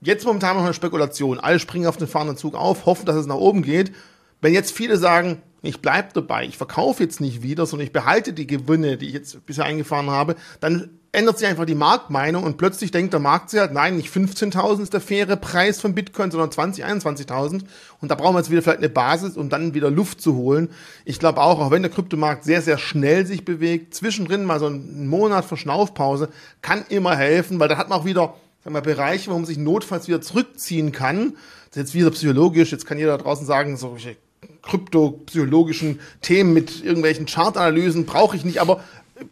jetzt 0.00 0.26
momentan 0.26 0.56
noch 0.56 0.64
eine 0.64 0.74
Spekulation. 0.74 1.40
Alle 1.40 1.58
springen 1.58 1.86
auf 1.86 1.96
den 1.96 2.08
fahrenden 2.08 2.36
Zug 2.36 2.54
auf, 2.54 2.86
hoffen, 2.86 3.06
dass 3.06 3.16
es 3.16 3.26
nach 3.26 3.36
oben 3.36 3.62
geht. 3.62 3.92
Wenn 4.40 4.52
jetzt 4.52 4.72
viele 4.72 4.98
sagen, 4.98 5.42
ich 5.62 5.82
bleibe 5.82 6.10
dabei, 6.14 6.44
ich 6.44 6.56
verkaufe 6.56 7.02
jetzt 7.02 7.20
nicht 7.20 7.42
wieder, 7.42 7.66
sondern 7.66 7.86
ich 7.86 7.92
behalte 7.92 8.32
die 8.32 8.46
Gewinne, 8.46 8.96
die 8.96 9.06
ich 9.06 9.14
jetzt 9.14 9.44
bisher 9.46 9.64
eingefahren 9.64 10.10
habe, 10.10 10.36
dann 10.60 10.97
ändert 11.12 11.38
sich 11.38 11.48
einfach 11.48 11.64
die 11.64 11.74
Marktmeinung 11.74 12.44
und 12.44 12.58
plötzlich 12.58 12.90
denkt 12.90 13.12
der 13.12 13.20
Markt 13.20 13.50
sich 13.50 13.60
halt, 13.60 13.72
nein, 13.72 13.96
nicht 13.96 14.12
15.000 14.12 14.82
ist 14.82 14.92
der 14.92 15.00
faire 15.00 15.36
Preis 15.36 15.80
von 15.80 15.94
Bitcoin, 15.94 16.30
sondern 16.30 16.50
20, 16.50 16.84
21.000. 16.84 17.62
Und 18.00 18.10
da 18.10 18.14
brauchen 18.14 18.34
wir 18.34 18.40
jetzt 18.40 18.50
wieder 18.50 18.62
vielleicht 18.62 18.78
eine 18.78 18.90
Basis, 18.90 19.36
um 19.36 19.48
dann 19.48 19.74
wieder 19.74 19.90
Luft 19.90 20.20
zu 20.20 20.36
holen. 20.36 20.68
Ich 21.04 21.18
glaube 21.18 21.40
auch, 21.40 21.60
auch 21.60 21.70
wenn 21.70 21.82
der 21.82 21.90
Kryptomarkt 21.90 22.44
sehr, 22.44 22.60
sehr 22.60 22.78
schnell 22.78 23.26
sich 23.26 23.44
bewegt, 23.44 23.94
zwischendrin 23.94 24.44
mal 24.44 24.60
so 24.60 24.66
einen 24.66 25.08
Monat 25.08 25.44
Verschnaufpause 25.46 26.28
kann 26.60 26.84
immer 26.88 27.16
helfen, 27.16 27.58
weil 27.58 27.68
da 27.68 27.78
hat 27.78 27.88
man 27.88 28.00
auch 28.00 28.04
wieder 28.04 28.34
sagen 28.62 28.74
wir, 28.74 28.82
Bereiche, 28.82 29.30
wo 29.30 29.34
man 29.34 29.46
sich 29.46 29.58
notfalls 29.58 30.08
wieder 30.08 30.20
zurückziehen 30.20 30.92
kann. 30.92 31.36
Das 31.68 31.76
ist 31.76 31.76
jetzt 31.76 31.94
wieder 31.94 32.10
psychologisch, 32.10 32.72
jetzt 32.72 32.86
kann 32.86 32.98
jeder 32.98 33.16
da 33.16 33.22
draußen 33.22 33.46
sagen, 33.46 33.76
solche 33.76 34.16
kryptopsychologischen 34.62 36.00
Themen 36.20 36.52
mit 36.52 36.84
irgendwelchen 36.84 37.26
Chartanalysen 37.26 38.06
brauche 38.06 38.36
ich 38.36 38.44
nicht, 38.44 38.60
aber 38.60 38.82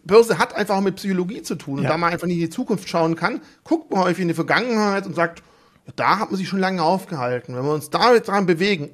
Börse 0.04 0.38
hat 0.38 0.54
einfach 0.54 0.80
mit 0.80 0.96
Psychologie 0.96 1.42
zu 1.42 1.56
tun. 1.56 1.78
Und 1.78 1.84
ja. 1.84 1.90
da 1.90 1.96
man 1.96 2.12
einfach 2.12 2.26
nicht 2.26 2.36
in 2.36 2.44
die 2.44 2.50
Zukunft 2.50 2.88
schauen 2.88 3.16
kann, 3.16 3.40
guckt 3.64 3.90
man 3.90 4.00
häufig 4.00 4.22
in 4.22 4.28
die 4.28 4.34
Vergangenheit 4.34 5.06
und 5.06 5.14
sagt, 5.14 5.42
da 5.94 6.18
hat 6.18 6.30
man 6.30 6.38
sich 6.38 6.48
schon 6.48 6.58
lange 6.58 6.82
aufgehalten. 6.82 7.54
Wenn 7.54 7.64
wir 7.64 7.74
uns 7.74 7.90
da 7.90 8.12
jetzt 8.12 8.28
dran 8.28 8.46
bewegen, 8.46 8.90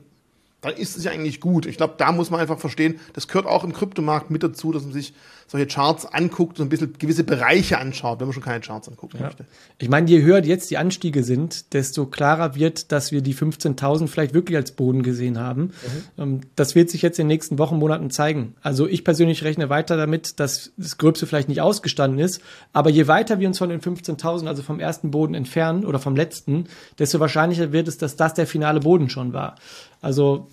dann 0.61 0.75
ist 0.75 0.97
es 0.97 1.05
ja 1.05 1.11
eigentlich 1.11 1.41
gut. 1.41 1.67
Ich 1.67 1.77
glaube, 1.77 1.95
da 1.99 2.13
muss 2.13 2.31
man 2.31 2.41
einfach 2.41 2.59
verstehen, 2.59 3.01
das 3.15 3.27
gehört 3.29 3.47
auch 3.47 3.65
im 3.65 3.73
Kryptomarkt 3.73 4.31
mit 4.31 4.43
dazu, 4.43 4.73
dass 4.73 4.85
man 4.85 4.93
sich 4.93 5.15
solche 5.53 5.67
Charts 5.67 6.07
anguckt 6.07 6.59
und 6.61 6.67
ein 6.67 6.69
bisschen 6.71 6.95
gewisse 6.99 7.25
Bereiche 7.25 7.77
anschaut, 7.77 8.21
wenn 8.21 8.27
man 8.27 8.33
schon 8.33 8.43
keine 8.43 8.61
Charts 8.61 8.89
angucken 8.89 9.19
ja. 9.19 9.27
möchte. 9.27 9.45
Ich 9.77 9.91
meine, 9.91 10.09
je 10.09 10.23
höher 10.23 10.43
jetzt 10.43 10.71
die 10.71 10.79
Anstiege 10.79 11.23
sind, 11.23 11.75
desto 11.75 12.07
klarer 12.07 12.55
wird, 12.55 12.91
dass 12.91 13.13
wir 13.13 13.21
die 13.21 13.35
15.000 13.35 14.09
vielleicht 14.09 14.33
wirklich 14.33 14.57
als 14.57 14.73
Boden 14.73 15.03
gesehen 15.03 15.39
haben. 15.39 15.65
Mhm. 15.65 15.73
Ähm, 16.17 16.41
das 16.57 16.75
wird 16.75 16.89
sich 16.89 17.03
jetzt 17.03 17.19
in 17.19 17.25
den 17.25 17.35
nächsten 17.35 17.59
Wochen, 17.59 17.77
Monaten 17.77 18.11
zeigen. 18.11 18.55
Also 18.63 18.89
ich 18.89 19.05
persönlich 19.05 19.45
rechne 19.45 19.69
weiter 19.69 19.99
damit, 19.99 20.41
dass 20.41 20.73
das 20.79 20.97
Gröbste 20.97 21.27
vielleicht 21.27 21.51
nicht 21.51 21.61
ausgestanden 21.61 22.19
ist, 22.19 22.41
aber 22.73 22.89
je 22.89 23.07
weiter 23.07 23.39
wir 23.39 23.47
uns 23.47 23.59
von 23.59 23.69
den 23.69 23.83
15.000, 23.83 24.47
also 24.47 24.63
vom 24.63 24.81
ersten 24.81 25.11
Boden 25.11 25.35
entfernen 25.35 25.85
oder 25.85 25.99
vom 25.99 26.17
letzten, 26.17 26.65
desto 26.99 27.21
wahrscheinlicher 27.21 27.73
wird 27.73 27.89
es, 27.89 27.99
dass 27.99 28.17
das 28.17 28.33
der 28.33 28.47
finale 28.47 28.81
Boden 28.81 29.11
schon 29.11 29.35
war. 29.35 29.57
Also 30.01 30.49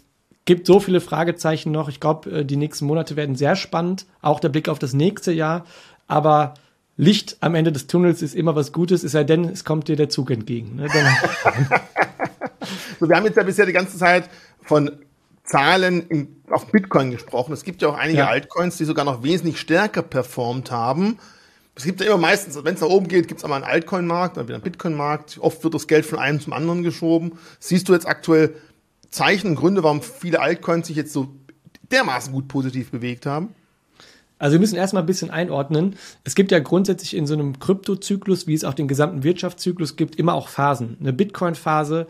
gibt 0.46 0.66
so 0.66 0.80
viele 0.80 1.02
Fragezeichen 1.02 1.72
noch. 1.72 1.90
Ich 1.90 2.00
glaube, 2.00 2.32
äh, 2.32 2.46
die 2.46 2.58
nächsten 2.58 2.86
Monate 2.86 3.16
werden 3.16 3.36
sehr 3.36 3.56
spannend. 3.56 4.06
Auch 4.22 4.40
der 4.40 4.50
Blick 4.50 4.70
auf 4.70 4.80
das 4.80 4.94
nächste 4.94 5.32
Jahr. 5.32 5.66
Aber 6.08 6.56
Licht 6.98 7.38
am 7.40 7.56
Ende 7.56 7.72
des 7.72 7.88
Tunnels 7.88 8.22
ist 8.22 8.36
immer 8.36 8.56
was 8.56 8.74
Gutes, 8.74 9.04
es 9.04 9.14
sei 9.14 9.24
denn, 9.24 9.46
es 9.46 9.64
kommt 9.64 9.88
dir 9.88 9.96
der 9.96 10.10
Zug 10.10 10.32
entgegen. 10.32 10.76
Ne? 10.76 10.90
so, 13.00 13.08
wir 13.08 13.16
haben 13.16 13.26
jetzt 13.26 13.38
ja 13.38 13.44
bisher 13.44 13.66
die 13.66 13.72
ganze 13.72 13.98
Zeit 13.98 14.30
von 14.64 14.92
Zahlen 15.46 16.06
in, 16.10 16.42
auf 16.50 16.70
Bitcoin 16.72 17.12
gesprochen. 17.12 17.54
Es 17.54 17.64
gibt 17.64 17.82
ja 17.82 17.88
auch 17.88 17.98
einige 17.98 18.20
ja. 18.20 18.28
Altcoins, 18.28 18.76
die 18.76 18.84
sogar 18.84 19.06
noch 19.06 19.24
wesentlich 19.24 19.62
stärker 19.62 20.02
performt 20.02 20.72
haben. 20.72 21.20
Es 21.74 21.86
gibt 21.86 22.02
ja 22.02 22.08
immer 22.08 22.18
meistens, 22.18 22.62
wenn 22.62 22.76
es 22.76 22.82
nach 22.82 22.90
oben 22.90 23.08
geht, 23.08 23.30
gibt 23.30 23.40
es 23.40 23.46
einmal 23.46 23.64
einen 23.64 23.72
Altcoin-Markt, 23.72 24.36
dann 24.36 24.48
wieder 24.48 24.56
einen 24.56 24.64
Bitcoin-Markt. 24.64 25.38
Oft 25.40 25.64
wird 25.64 25.74
das 25.74 25.88
Geld 25.88 26.06
von 26.06 26.20
einem 26.20 26.42
zum 26.42 26.52
anderen 26.52 26.84
geschoben. 26.84 27.40
Siehst 27.60 27.88
du 27.88 27.94
jetzt 27.94 28.06
aktuell 28.06 28.56
Zeichen 29.12 29.52
und 29.52 29.56
Gründe, 29.56 29.84
warum 29.84 30.02
viele 30.02 30.40
Altcoins 30.40 30.88
sich 30.88 30.96
jetzt 30.96 31.14
so 31.14 31.30
dermaßen 31.92 32.34
gut 32.34 32.48
positiv 32.48 32.92
bewegt 32.92 33.26
haben? 33.26 33.56
Also 34.40 34.54
wir 34.54 34.60
müssen 34.60 34.78
erstmal 34.78 35.04
ein 35.04 35.08
bisschen 35.08 35.32
einordnen. 35.32 35.98
Es 36.24 36.34
gibt 36.34 36.52
ja 36.52 36.60
grundsätzlich 36.60 37.16
in 37.16 37.28
so 37.28 37.34
einem 37.34 37.60
Kryptozyklus, 37.60 38.48
wie 38.48 38.54
es 38.54 38.64
auch 38.64 38.74
den 38.74 38.88
gesamten 38.88 39.24
Wirtschaftszyklus 39.24 39.98
gibt, 39.98 40.16
immer 40.16 40.34
auch 40.34 40.48
Phasen. 40.48 40.96
Eine 41.02 41.12
Bitcoin-Phase 41.12 42.08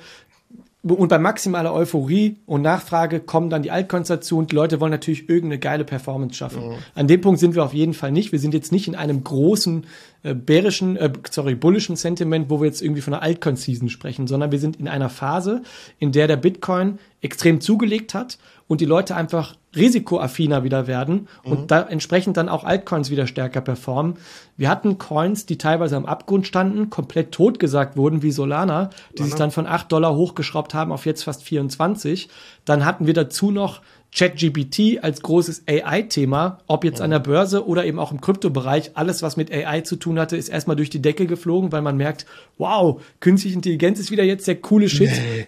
und 0.82 1.10
bei 1.10 1.20
maximaler 1.20 1.74
Euphorie 1.74 2.38
und 2.46 2.62
Nachfrage 2.62 3.20
kommen 3.20 3.50
dann 3.50 3.64
die 3.64 3.72
Altcoins 3.72 4.08
dazu 4.08 4.38
und 4.38 4.52
die 4.52 4.56
Leute 4.56 4.80
wollen 4.80 4.92
natürlich 4.92 5.28
irgendeine 5.28 5.60
geile 5.60 5.84
Performance 5.84 6.36
schaffen. 6.36 6.70
Mhm. 6.70 6.76
An 6.96 7.08
dem 7.08 7.20
Punkt 7.20 7.42
sind 7.42 7.54
wir 7.54 7.66
auf 7.66 7.74
jeden 7.74 7.94
Fall 7.94 8.14
nicht. 8.14 8.32
Wir 8.32 8.40
sind 8.40 8.54
jetzt 8.54 8.72
nicht 8.72 8.88
in 8.88 8.96
einem 8.96 9.22
großen 9.22 9.86
äh, 10.24 10.34
bärischen, 10.34 10.96
äh, 10.96 11.12
sorry, 11.30 11.56
bullischen 11.56 11.98
Sentiment, 11.98 12.50
wo 12.50 12.62
wir 12.62 12.68
jetzt 12.68 12.82
irgendwie 12.82 13.02
von 13.02 13.14
einer 13.14 13.24
Altcoin-Season 13.24 13.90
sprechen, 13.90 14.28
sondern 14.28 14.54
wir 14.54 14.60
sind 14.60 14.78
in 14.78 14.88
einer 14.88 15.10
Phase, 15.10 15.64
in 16.00 16.14
der 16.14 16.28
der 16.28 16.38
Bitcoin 16.38 17.00
extrem 17.22 17.60
zugelegt 17.60 18.14
hat 18.14 18.38
und 18.70 18.82
die 18.82 18.86
Leute 18.86 19.16
einfach 19.16 19.56
risikoaffiner 19.76 20.64
wieder 20.64 20.86
werden 20.86 21.28
und 21.44 21.62
mhm. 21.62 21.68
da 21.68 21.82
entsprechend 21.82 22.38
dann 22.38 22.50
auch 22.50 22.64
Altcoins 22.64 23.10
wieder 23.10 23.26
stärker 23.26 23.62
performen. 23.62 24.18
Wir 24.58 24.70
hatten 24.70 25.00
Coins, 25.00 25.48
die 25.48 25.58
teilweise 25.58 25.98
am 25.98 26.06
Abgrund 26.06 26.46
standen, 26.46 26.92
komplett 26.92 27.32
totgesagt 27.32 27.98
wurden, 27.98 28.22
wie 28.22 28.32
Solana, 28.32 28.92
die 29.18 29.24
sich 29.24 29.34
dann 29.34 29.50
von 29.50 29.66
8 29.66 29.92
Dollar 29.92 30.16
hochgeschraubt 30.16 30.76
haben 30.76 30.92
auf 30.92 31.08
jetzt 31.08 31.24
fast 31.24 31.44
24. 31.44 32.30
Dann 32.64 32.86
hatten 32.86 33.08
wir 33.08 33.16
dazu 33.16 33.50
noch 33.50 33.82
ChatGPT 34.16 35.04
als 35.04 35.22
großes 35.24 35.64
AI-Thema, 35.68 36.60
ob 36.68 36.84
jetzt 36.84 37.02
an 37.02 37.10
der 37.10 37.20
Börse 37.20 37.68
oder 37.68 37.86
eben 37.86 37.98
auch 37.98 38.12
im 38.12 38.22
Kryptobereich, 38.22 38.92
alles, 38.94 39.24
was 39.24 39.36
mit 39.36 39.52
AI 39.52 39.82
zu 39.82 39.96
tun 39.96 40.20
hatte, 40.20 40.38
ist 40.38 40.50
erstmal 40.50 40.76
durch 40.76 40.92
die 40.92 41.02
Decke 41.02 41.26
geflogen, 41.26 41.72
weil 41.72 41.82
man 41.82 41.98
merkt, 41.98 42.28
wow, 42.60 43.02
künstliche 43.20 43.56
Intelligenz 43.56 44.00
ist 44.00 44.12
wieder 44.12 44.24
jetzt 44.24 44.48
der 44.48 44.58
coole 44.58 44.90
Shit. 44.90 45.10
Nee 45.10 45.48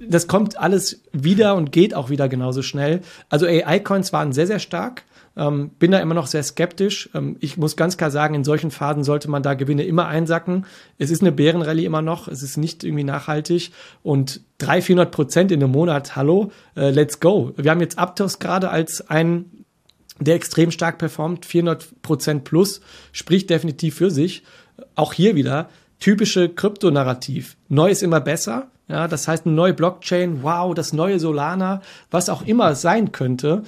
das 0.00 0.28
kommt 0.28 0.58
alles 0.58 1.02
wieder 1.12 1.54
und 1.54 1.72
geht 1.72 1.94
auch 1.94 2.10
wieder 2.10 2.28
genauso 2.28 2.62
schnell. 2.62 3.00
Also 3.28 3.46
AI-Coins 3.46 4.12
waren 4.12 4.32
sehr, 4.32 4.46
sehr 4.46 4.58
stark. 4.58 5.04
Ähm, 5.34 5.70
bin 5.78 5.92
da 5.92 5.98
immer 5.98 6.14
noch 6.14 6.26
sehr 6.26 6.42
skeptisch. 6.42 7.08
Ähm, 7.14 7.36
ich 7.40 7.56
muss 7.56 7.76
ganz 7.76 7.96
klar 7.96 8.10
sagen, 8.10 8.34
in 8.34 8.44
solchen 8.44 8.70
Phasen 8.70 9.02
sollte 9.02 9.30
man 9.30 9.42
da 9.42 9.54
Gewinne 9.54 9.84
immer 9.84 10.06
einsacken. 10.06 10.66
Es 10.98 11.10
ist 11.10 11.22
eine 11.22 11.32
Bärenrallye 11.32 11.86
immer 11.86 12.02
noch. 12.02 12.28
Es 12.28 12.42
ist 12.42 12.58
nicht 12.58 12.84
irgendwie 12.84 13.04
nachhaltig. 13.04 13.72
Und 14.02 14.40
300, 14.58 14.84
400 14.84 15.10
Prozent 15.10 15.52
in 15.52 15.62
einem 15.62 15.72
Monat, 15.72 16.16
hallo, 16.16 16.52
äh, 16.76 16.90
let's 16.90 17.18
go. 17.18 17.52
Wir 17.56 17.70
haben 17.70 17.80
jetzt 17.80 17.98
Aptos 17.98 18.38
gerade 18.38 18.70
als 18.70 19.08
ein 19.08 19.46
der 20.20 20.34
extrem 20.34 20.70
stark 20.70 20.98
performt, 20.98 21.46
400 21.46 22.02
Prozent 22.02 22.44
plus, 22.44 22.80
spricht 23.12 23.50
definitiv 23.50 23.96
für 23.96 24.10
sich. 24.10 24.42
Auch 24.94 25.12
hier 25.12 25.34
wieder 25.34 25.68
typische 26.00 26.48
Kryptonarrativ. 26.48 27.56
Neu 27.68 27.90
ist 27.90 28.02
immer 28.02 28.20
besser. 28.20 28.70
Ja, 28.92 29.08
das 29.08 29.26
heißt, 29.26 29.46
eine 29.46 29.54
neue 29.54 29.72
Blockchain, 29.72 30.42
wow, 30.42 30.74
das 30.74 30.92
neue 30.92 31.18
Solana, 31.18 31.80
was 32.10 32.28
auch 32.28 32.42
immer 32.42 32.74
sein 32.74 33.10
könnte. 33.10 33.62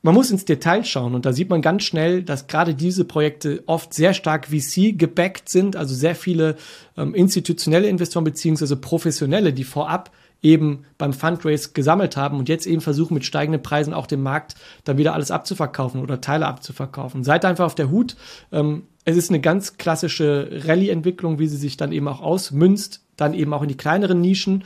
Man 0.00 0.14
muss 0.14 0.30
ins 0.30 0.46
Detail 0.46 0.82
schauen 0.82 1.14
und 1.14 1.26
da 1.26 1.34
sieht 1.34 1.50
man 1.50 1.60
ganz 1.60 1.82
schnell, 1.82 2.22
dass 2.22 2.46
gerade 2.46 2.74
diese 2.74 3.04
Projekte 3.04 3.62
oft 3.66 3.92
sehr 3.92 4.14
stark 4.14 4.46
VC 4.46 4.98
gebackt 4.98 5.50
sind, 5.50 5.76
also 5.76 5.94
sehr 5.94 6.14
viele 6.14 6.56
ähm, 6.96 7.14
institutionelle 7.14 7.86
Investoren 7.86 8.24
beziehungsweise 8.24 8.76
professionelle, 8.76 9.52
die 9.52 9.64
vorab 9.64 10.10
eben 10.44 10.84
beim 10.98 11.12
Fundraise 11.12 11.70
gesammelt 11.72 12.16
haben 12.16 12.38
und 12.38 12.48
jetzt 12.48 12.66
eben 12.66 12.80
versuchen 12.80 13.14
mit 13.14 13.24
steigenden 13.24 13.62
Preisen 13.62 13.94
auch 13.94 14.06
dem 14.06 14.22
Markt 14.22 14.54
dann 14.84 14.98
wieder 14.98 15.14
alles 15.14 15.32
abzuverkaufen 15.32 16.00
oder 16.00 16.20
Teile 16.20 16.46
abzuverkaufen. 16.46 17.24
Seid 17.24 17.44
einfach 17.44 17.64
auf 17.64 17.74
der 17.74 17.90
Hut. 17.90 18.14
Ähm, 18.52 18.84
es 19.04 19.16
ist 19.16 19.30
eine 19.30 19.40
ganz 19.40 19.78
klassische 19.78 20.62
Rallye-Entwicklung, 20.66 21.38
wie 21.38 21.48
sie 21.48 21.56
sich 21.56 21.76
dann 21.76 21.92
eben 21.92 22.08
auch 22.08 22.20
ausmünzt 22.20 23.00
dann 23.16 23.34
eben 23.34 23.52
auch 23.52 23.62
in 23.62 23.68
die 23.68 23.76
kleineren 23.76 24.20
Nischen. 24.20 24.64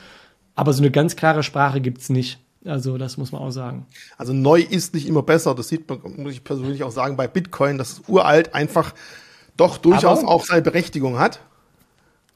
Aber 0.55 0.73
so 0.73 0.83
eine 0.83 0.91
ganz 0.91 1.17
klare 1.17 1.43
Sprache 1.43 1.81
gibt's 1.81 2.09
nicht. 2.09 2.39
Also 2.65 2.99
das 2.99 3.17
muss 3.17 3.33
man 3.33 3.41
auch 3.41 3.51
sagen. 3.51 3.87
Also 4.17 4.33
neu 4.33 4.61
ist 4.61 4.95
nicht 4.95 5.07
immer 5.07 5.23
besser. 5.23 5.55
Das 5.55 5.69
sieht 5.69 5.89
man, 5.89 6.01
muss 6.17 6.33
ich 6.33 6.45
persönlich 6.45 6.83
auch 6.83 6.91
sagen, 6.91 7.17
bei 7.17 7.29
Bitcoin, 7.29 7.79
dass 7.79 8.03
uralt 8.09 8.55
einfach 8.55 8.95
doch 9.57 9.79
durchaus 9.79 10.21
Aber 10.21 10.29
auch 10.29 10.45
seine 10.45 10.63
Berechtigung 10.63 11.19
hat. 11.19 11.41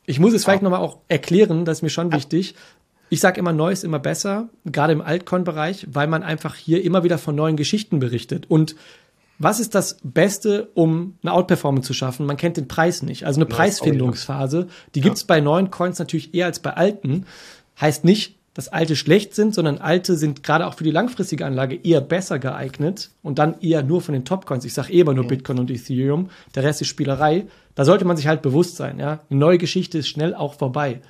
Ich 0.05 0.19
muss 0.19 0.33
es 0.33 0.45
vielleicht 0.45 0.63
nochmal 0.63 0.81
auch 0.81 0.99
erklären, 1.09 1.65
das 1.65 1.79
ist 1.79 1.83
mir 1.83 1.91
schon 1.91 2.11
ja. 2.11 2.17
wichtig. 2.17 2.55
Ich 3.13 3.21
sage 3.21 3.39
immer, 3.39 3.53
neu 3.53 3.71
ist 3.71 3.85
immer 3.85 3.99
besser, 3.99 4.49
gerade 4.65 4.95
im 4.95 5.03
Altcoin-Bereich, 5.03 5.87
weil 5.93 6.07
man 6.07 6.23
einfach 6.23 6.55
hier 6.55 6.83
immer 6.83 7.05
wieder 7.05 7.19
von 7.19 7.35
neuen 7.35 7.59
Geschichten 7.59 7.99
berichtet. 7.99 8.47
Und 8.49 8.75
was 9.39 9.61
ist 9.61 9.75
das 9.75 9.99
Beste, 10.03 10.71
um 10.73 11.19
eine 11.23 11.35
Outperformance 11.35 11.87
zu 11.87 11.93
schaffen? 11.93 12.25
Man 12.25 12.39
kennt 12.39 12.57
den 12.57 12.69
Preis 12.69 13.03
nicht. 13.03 13.27
Also 13.27 13.39
eine 13.39 13.51
ja, 13.51 13.55
Preisfindungsphase, 13.55 14.69
die 14.95 15.01
ja. 15.01 15.05
gibt's 15.05 15.25
bei 15.25 15.43
neuen 15.43 15.71
Coins 15.71 15.99
natürlich 15.99 16.33
eher 16.33 16.47
als 16.47 16.61
bei 16.61 16.73
alten. 16.73 17.27
Heißt 17.79 18.03
nicht, 18.03 18.39
dass 18.55 18.69
alte 18.69 18.97
schlecht 18.97 19.35
sind, 19.35 19.55
sondern 19.55 19.77
alte 19.77 20.17
sind 20.17 20.43
gerade 20.43 20.67
auch 20.67 20.73
für 20.73 20.85
die 20.85 20.91
langfristige 20.91 21.45
Anlage 21.45 21.79
eher 21.85 22.01
besser 22.01 22.39
geeignet 22.39 23.11
und 23.23 23.39
dann 23.39 23.61
eher 23.61 23.83
nur 23.83 24.01
von 24.01 24.15
den 24.15 24.25
Top-Coins. 24.25 24.65
Ich 24.65 24.73
sage 24.73 24.91
eh 24.91 25.01
immer 25.01 25.13
nur 25.13 25.27
Bitcoin 25.27 25.59
und 25.59 25.71
Ethereum. 25.71 26.31
Der 26.55 26.63
Rest 26.63 26.81
ist 26.81 26.89
Spielerei. 26.89 27.45
Da 27.75 27.85
sollte 27.85 28.07
man 28.07 28.17
sich 28.17 28.27
halt 28.27 28.41
bewusst 28.41 28.77
sein. 28.77 28.99
Ja, 28.99 29.21
eine 29.29 29.39
neue 29.39 29.59
Geschichte 29.59 29.99
ist 29.99 30.09
schnell 30.09 30.35
auch 30.35 30.55
vorbei. 30.55 31.03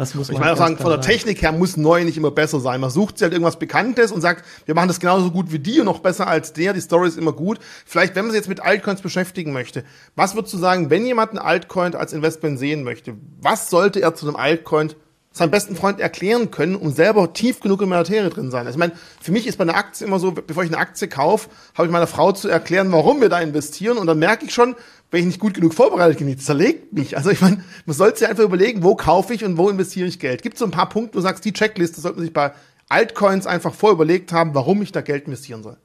Das 0.00 0.14
muss 0.14 0.28
man 0.28 0.34
ich 0.36 0.40
meine 0.40 0.52
auch 0.54 0.56
sagen, 0.56 0.78
von 0.78 0.90
der 0.90 1.02
Technik 1.02 1.42
her 1.42 1.52
muss 1.52 1.76
neu 1.76 2.04
nicht 2.04 2.16
immer 2.16 2.30
besser 2.30 2.58
sein. 2.58 2.80
Man 2.80 2.88
sucht 2.88 3.18
sich 3.18 3.24
halt 3.24 3.34
irgendwas 3.34 3.58
Bekanntes 3.58 4.12
und 4.12 4.22
sagt, 4.22 4.46
wir 4.64 4.74
machen 4.74 4.88
das 4.88 4.98
genauso 4.98 5.30
gut 5.30 5.52
wie 5.52 5.58
die 5.58 5.78
und 5.78 5.84
noch 5.84 5.98
besser 5.98 6.26
als 6.26 6.54
der. 6.54 6.72
Die 6.72 6.80
Story 6.80 7.06
ist 7.06 7.18
immer 7.18 7.32
gut. 7.32 7.58
Vielleicht, 7.84 8.14
wenn 8.14 8.24
man 8.24 8.30
sich 8.30 8.38
jetzt 8.38 8.48
mit 8.48 8.60
Altcoins 8.60 9.02
beschäftigen 9.02 9.52
möchte, 9.52 9.84
was 10.16 10.34
würdest 10.34 10.54
du 10.54 10.58
sagen, 10.58 10.88
wenn 10.88 11.04
jemand 11.04 11.32
einen 11.32 11.38
Altcoin 11.38 11.94
als 11.94 12.14
Investment 12.14 12.58
sehen 12.58 12.82
möchte, 12.82 13.14
was 13.42 13.68
sollte 13.68 14.00
er 14.00 14.14
zu 14.14 14.26
einem 14.26 14.36
Altcoin 14.36 14.94
seinem 15.32 15.52
besten 15.52 15.76
Freund 15.76 16.00
erklären 16.00 16.50
können, 16.50 16.74
um 16.74 16.90
selber 16.90 17.32
tief 17.32 17.60
genug 17.60 17.82
in 17.82 17.88
der 17.88 17.98
Materie 17.98 18.30
drin 18.30 18.50
sein. 18.50 18.66
Also 18.66 18.76
ich 18.76 18.80
meine, 18.80 18.92
für 19.20 19.30
mich 19.30 19.46
ist 19.46 19.58
bei 19.58 19.62
einer 19.62 19.76
Aktie 19.76 20.06
immer 20.06 20.18
so, 20.18 20.32
bevor 20.32 20.64
ich 20.64 20.70
eine 20.70 20.78
Aktie 20.78 21.06
kaufe, 21.06 21.48
habe 21.74 21.86
ich 21.86 21.92
meiner 21.92 22.08
Frau 22.08 22.32
zu 22.32 22.48
erklären, 22.48 22.90
warum 22.90 23.20
wir 23.20 23.28
da 23.28 23.40
investieren 23.40 23.96
und 23.96 24.08
dann 24.08 24.18
merke 24.18 24.44
ich 24.44 24.52
schon, 24.52 24.74
wenn 25.12 25.20
ich 25.20 25.26
nicht 25.26 25.40
gut 25.40 25.54
genug 25.54 25.74
vorbereitet 25.74 26.18
bin, 26.18 26.38
zerlegt 26.38 26.92
mich. 26.92 27.16
Also 27.16 27.30
ich 27.30 27.40
meine, 27.40 27.62
man 27.86 27.96
sollte 27.96 28.18
sich 28.18 28.28
einfach 28.28 28.42
überlegen, 28.42 28.82
wo 28.82 28.96
kaufe 28.96 29.32
ich 29.32 29.44
und 29.44 29.56
wo 29.56 29.68
investiere 29.68 30.08
ich 30.08 30.18
Geld. 30.18 30.42
Gibt 30.42 30.54
es 30.54 30.58
so 30.60 30.64
ein 30.64 30.72
paar 30.72 30.88
Punkte, 30.88 31.14
wo 31.14 31.18
du 31.18 31.22
sagst, 31.22 31.44
die 31.44 31.52
Checkliste 31.52 32.00
sollte 32.00 32.18
man 32.18 32.24
sich 32.24 32.34
bei 32.34 32.52
Altcoins 32.88 33.46
einfach 33.46 33.72
vorüberlegt 33.72 34.32
haben, 34.32 34.54
warum 34.54 34.82
ich 34.82 34.90
da 34.90 35.00
Geld 35.00 35.26
investieren 35.26 35.62
soll? 35.62 35.76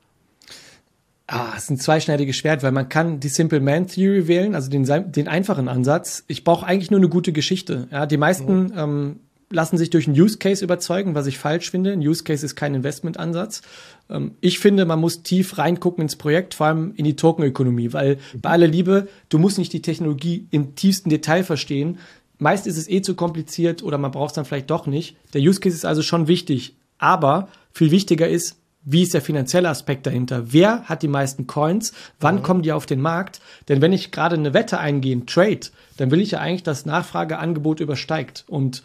Ah, 1.27 1.53
es 1.55 1.63
ist 1.63 1.69
ein 1.71 1.79
zweischneidiges 1.79 2.36
Schwert, 2.36 2.62
weil 2.62 2.71
man 2.71 2.88
kann 2.88 3.19
die 3.19 3.29
Simple 3.29 3.60
Man 3.60 3.88
Theory 3.88 4.27
wählen, 4.27 4.53
also 4.53 4.69
den, 4.69 4.86
den 5.12 5.27
einfachen 5.27 5.67
Ansatz. 5.67 6.23
Ich 6.27 6.43
brauche 6.43 6.65
eigentlich 6.65 6.91
nur 6.91 6.99
eine 6.99 7.10
gute 7.10 7.31
Geschichte. 7.31 7.88
Ja, 7.91 8.05
die 8.05 8.17
meisten 8.17 8.65
mhm. 8.65 8.73
ähm, 8.75 9.19
lassen 9.49 9.77
sich 9.77 9.89
durch 9.89 10.08
einen 10.08 10.19
Use 10.19 10.38
Case 10.38 10.63
überzeugen, 10.63 11.15
was 11.15 11.27
ich 11.27 11.38
falsch 11.38 11.71
finde. 11.71 11.91
Ein 11.91 11.99
Use 11.99 12.23
Case 12.23 12.45
ist 12.45 12.55
kein 12.55 12.73
Investmentansatz. 12.73 13.62
Ähm, 14.10 14.31
ich 14.41 14.60
finde, 14.60 14.86
man 14.86 14.99
muss 14.99 15.23
tief 15.23 15.58
reingucken 15.58 16.01
ins 16.01 16.15
Projekt, 16.15 16.53
vor 16.53 16.67
allem 16.67 16.93
in 16.95 17.05
die 17.05 17.15
Tokenökonomie, 17.15 17.93
weil 17.93 18.17
bei 18.41 18.49
aller 18.49 18.67
Liebe, 18.67 19.08
du 19.29 19.38
musst 19.38 19.58
nicht 19.58 19.73
die 19.73 19.81
Technologie 19.81 20.47
im 20.51 20.75
tiefsten 20.75 21.10
Detail 21.10 21.43
verstehen. 21.43 21.99
Meist 22.38 22.67
ist 22.67 22.77
es 22.77 22.89
eh 22.89 23.01
zu 23.01 23.15
kompliziert 23.15 23.84
oder 23.84 23.97
man 23.97 24.12
braucht 24.12 24.31
es 24.31 24.36
dann 24.36 24.45
vielleicht 24.45 24.69
doch 24.69 24.88
nicht. 24.88 25.15
Der 25.34 25.41
Use 25.41 25.60
Case 25.60 25.75
ist 25.75 25.86
also 25.86 26.01
schon 26.01 26.27
wichtig. 26.27 26.75
Aber 26.97 27.49
viel 27.71 27.91
wichtiger 27.91 28.27
ist, 28.27 28.58
wie 28.88 29.01
ist 29.01 29.15
der 29.15 29.21
finanzielle 29.21 29.69
Aspekt 29.69 30.05
dahinter? 30.05 30.53
Wer 30.53 30.84
hat 30.84 31.01
die 31.01 31.08
meisten 31.08 31.47
Coins? 31.47 31.91
Wann 32.19 32.36
mhm. 32.36 32.43
kommen 32.43 32.62
die 32.62 32.71
auf 32.71 32.86
den 32.86 33.01
Markt? 33.01 33.41
Denn 33.67 33.81
wenn 33.81 33.93
ich 33.93 34.12
gerade 34.12 34.36
eine 34.36 34.53
Wette 34.53 34.77
eingehe, 34.77 35.25
Trade, 35.25 35.62
dann 35.97 36.12
will 36.12 36.21
ich 36.21 36.31
ja 36.31 36.39
eigentlich, 36.39 36.63
dass 36.63 36.86
Nachfrageangebot 36.86 37.79
übersteigt. 37.79 38.45
Und 38.47 38.84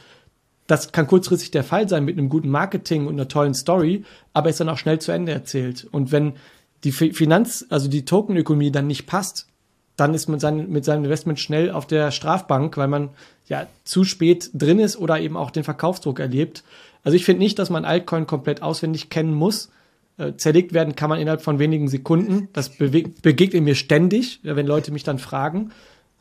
das 0.70 0.92
kann 0.92 1.08
kurzfristig 1.08 1.50
der 1.50 1.64
Fall 1.64 1.88
sein 1.88 2.04
mit 2.04 2.16
einem 2.16 2.28
guten 2.28 2.48
Marketing 2.48 3.08
und 3.08 3.14
einer 3.14 3.26
tollen 3.26 3.54
Story, 3.54 4.04
aber 4.32 4.50
ist 4.50 4.60
dann 4.60 4.68
auch 4.68 4.78
schnell 4.78 5.00
zu 5.00 5.10
Ende 5.10 5.32
erzählt. 5.32 5.88
Und 5.90 6.12
wenn 6.12 6.34
die 6.84 6.92
Finanz, 6.92 7.66
also 7.70 7.88
die 7.88 8.04
Tokenökonomie 8.04 8.70
dann 8.70 8.86
nicht 8.86 9.06
passt, 9.06 9.48
dann 9.96 10.14
ist 10.14 10.28
man 10.28 10.38
sein, 10.38 10.70
mit 10.70 10.84
seinem 10.84 11.04
Investment 11.04 11.40
schnell 11.40 11.72
auf 11.72 11.88
der 11.88 12.12
Strafbank, 12.12 12.76
weil 12.76 12.86
man 12.86 13.10
ja 13.48 13.66
zu 13.82 14.04
spät 14.04 14.50
drin 14.54 14.78
ist 14.78 14.96
oder 14.96 15.18
eben 15.18 15.36
auch 15.36 15.50
den 15.50 15.64
Verkaufsdruck 15.64 16.20
erlebt. 16.20 16.62
Also 17.02 17.16
ich 17.16 17.24
finde 17.24 17.40
nicht, 17.40 17.58
dass 17.58 17.68
man 17.68 17.84
Altcoin 17.84 18.28
komplett 18.28 18.62
auswendig 18.62 19.10
kennen 19.10 19.34
muss. 19.34 19.70
Äh, 20.18 20.36
zerlegt 20.36 20.72
werden 20.72 20.94
kann 20.94 21.10
man 21.10 21.18
innerhalb 21.18 21.42
von 21.42 21.58
wenigen 21.58 21.88
Sekunden. 21.88 22.48
Das 22.52 22.70
begegnet 22.70 23.64
mir 23.64 23.74
ständig, 23.74 24.38
wenn 24.44 24.66
Leute 24.66 24.92
mich 24.92 25.02
dann 25.02 25.18
fragen. 25.18 25.72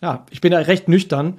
Ja, 0.01 0.25
ich 0.31 0.41
bin 0.41 0.51
da 0.51 0.57
recht 0.57 0.88
nüchtern. 0.88 1.38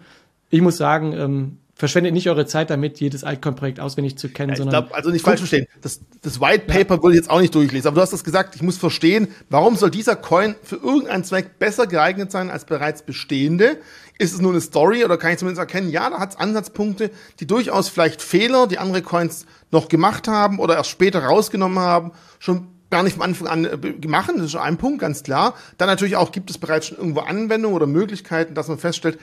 Ich 0.48 0.60
muss 0.60 0.76
sagen, 0.76 1.12
ähm, 1.12 1.56
verschwendet 1.80 2.12
nicht 2.12 2.28
eure 2.28 2.44
Zeit 2.44 2.68
damit, 2.68 3.00
jedes 3.00 3.24
Altcoin-Projekt 3.24 3.80
auswendig 3.80 4.18
zu 4.18 4.28
kennen, 4.28 4.50
ja, 4.50 4.56
sondern. 4.56 4.84
Glaub, 4.84 4.96
also 4.96 5.10
nicht 5.10 5.24
falsch 5.24 5.40
verstehen. 5.40 5.66
Das, 5.80 6.00
das 6.20 6.40
White 6.40 6.66
Paper 6.66 6.96
ja. 6.96 7.02
würde 7.02 7.16
ich 7.16 7.22
jetzt 7.22 7.30
auch 7.30 7.40
nicht 7.40 7.54
durchlesen, 7.54 7.88
aber 7.88 7.96
du 7.96 8.02
hast 8.02 8.12
das 8.12 8.22
gesagt, 8.22 8.54
ich 8.54 8.62
muss 8.62 8.76
verstehen, 8.76 9.28
warum 9.48 9.76
soll 9.76 9.90
dieser 9.90 10.14
Coin 10.14 10.54
für 10.62 10.76
irgendeinen 10.76 11.24
Zweck 11.24 11.58
besser 11.58 11.86
geeignet 11.86 12.30
sein 12.30 12.50
als 12.50 12.66
bereits 12.66 13.02
bestehende? 13.02 13.78
Ist 14.18 14.34
es 14.34 14.42
nur 14.42 14.52
eine 14.52 14.60
Story 14.60 15.04
oder 15.04 15.16
kann 15.16 15.32
ich 15.32 15.38
zumindest 15.38 15.58
erkennen, 15.58 15.90
ja, 15.90 16.10
da 16.10 16.18
hat 16.18 16.30
es 16.30 16.36
Ansatzpunkte, 16.36 17.10
die 17.40 17.46
durchaus 17.46 17.88
vielleicht 17.88 18.20
Fehler, 18.20 18.66
die 18.66 18.76
andere 18.76 19.00
Coins 19.00 19.46
noch 19.70 19.88
gemacht 19.88 20.28
haben 20.28 20.58
oder 20.58 20.76
erst 20.76 20.90
später 20.90 21.24
rausgenommen 21.24 21.78
haben, 21.78 22.12
schon 22.38 22.68
gar 22.90 23.02
nicht 23.02 23.14
von 23.14 23.22
Anfang 23.22 23.48
an 23.48 23.64
äh, 23.64 23.78
gemacht. 23.94 24.30
Das 24.34 24.44
ist 24.44 24.52
schon 24.52 24.60
ein 24.60 24.76
Punkt, 24.76 25.00
ganz 25.00 25.22
klar. 25.22 25.54
Dann 25.78 25.88
natürlich 25.88 26.16
auch, 26.16 26.30
gibt 26.30 26.50
es 26.50 26.58
bereits 26.58 26.88
schon 26.88 26.98
irgendwo 26.98 27.20
Anwendungen 27.20 27.74
oder 27.74 27.86
Möglichkeiten, 27.86 28.54
dass 28.54 28.68
man 28.68 28.78
feststellt, 28.78 29.18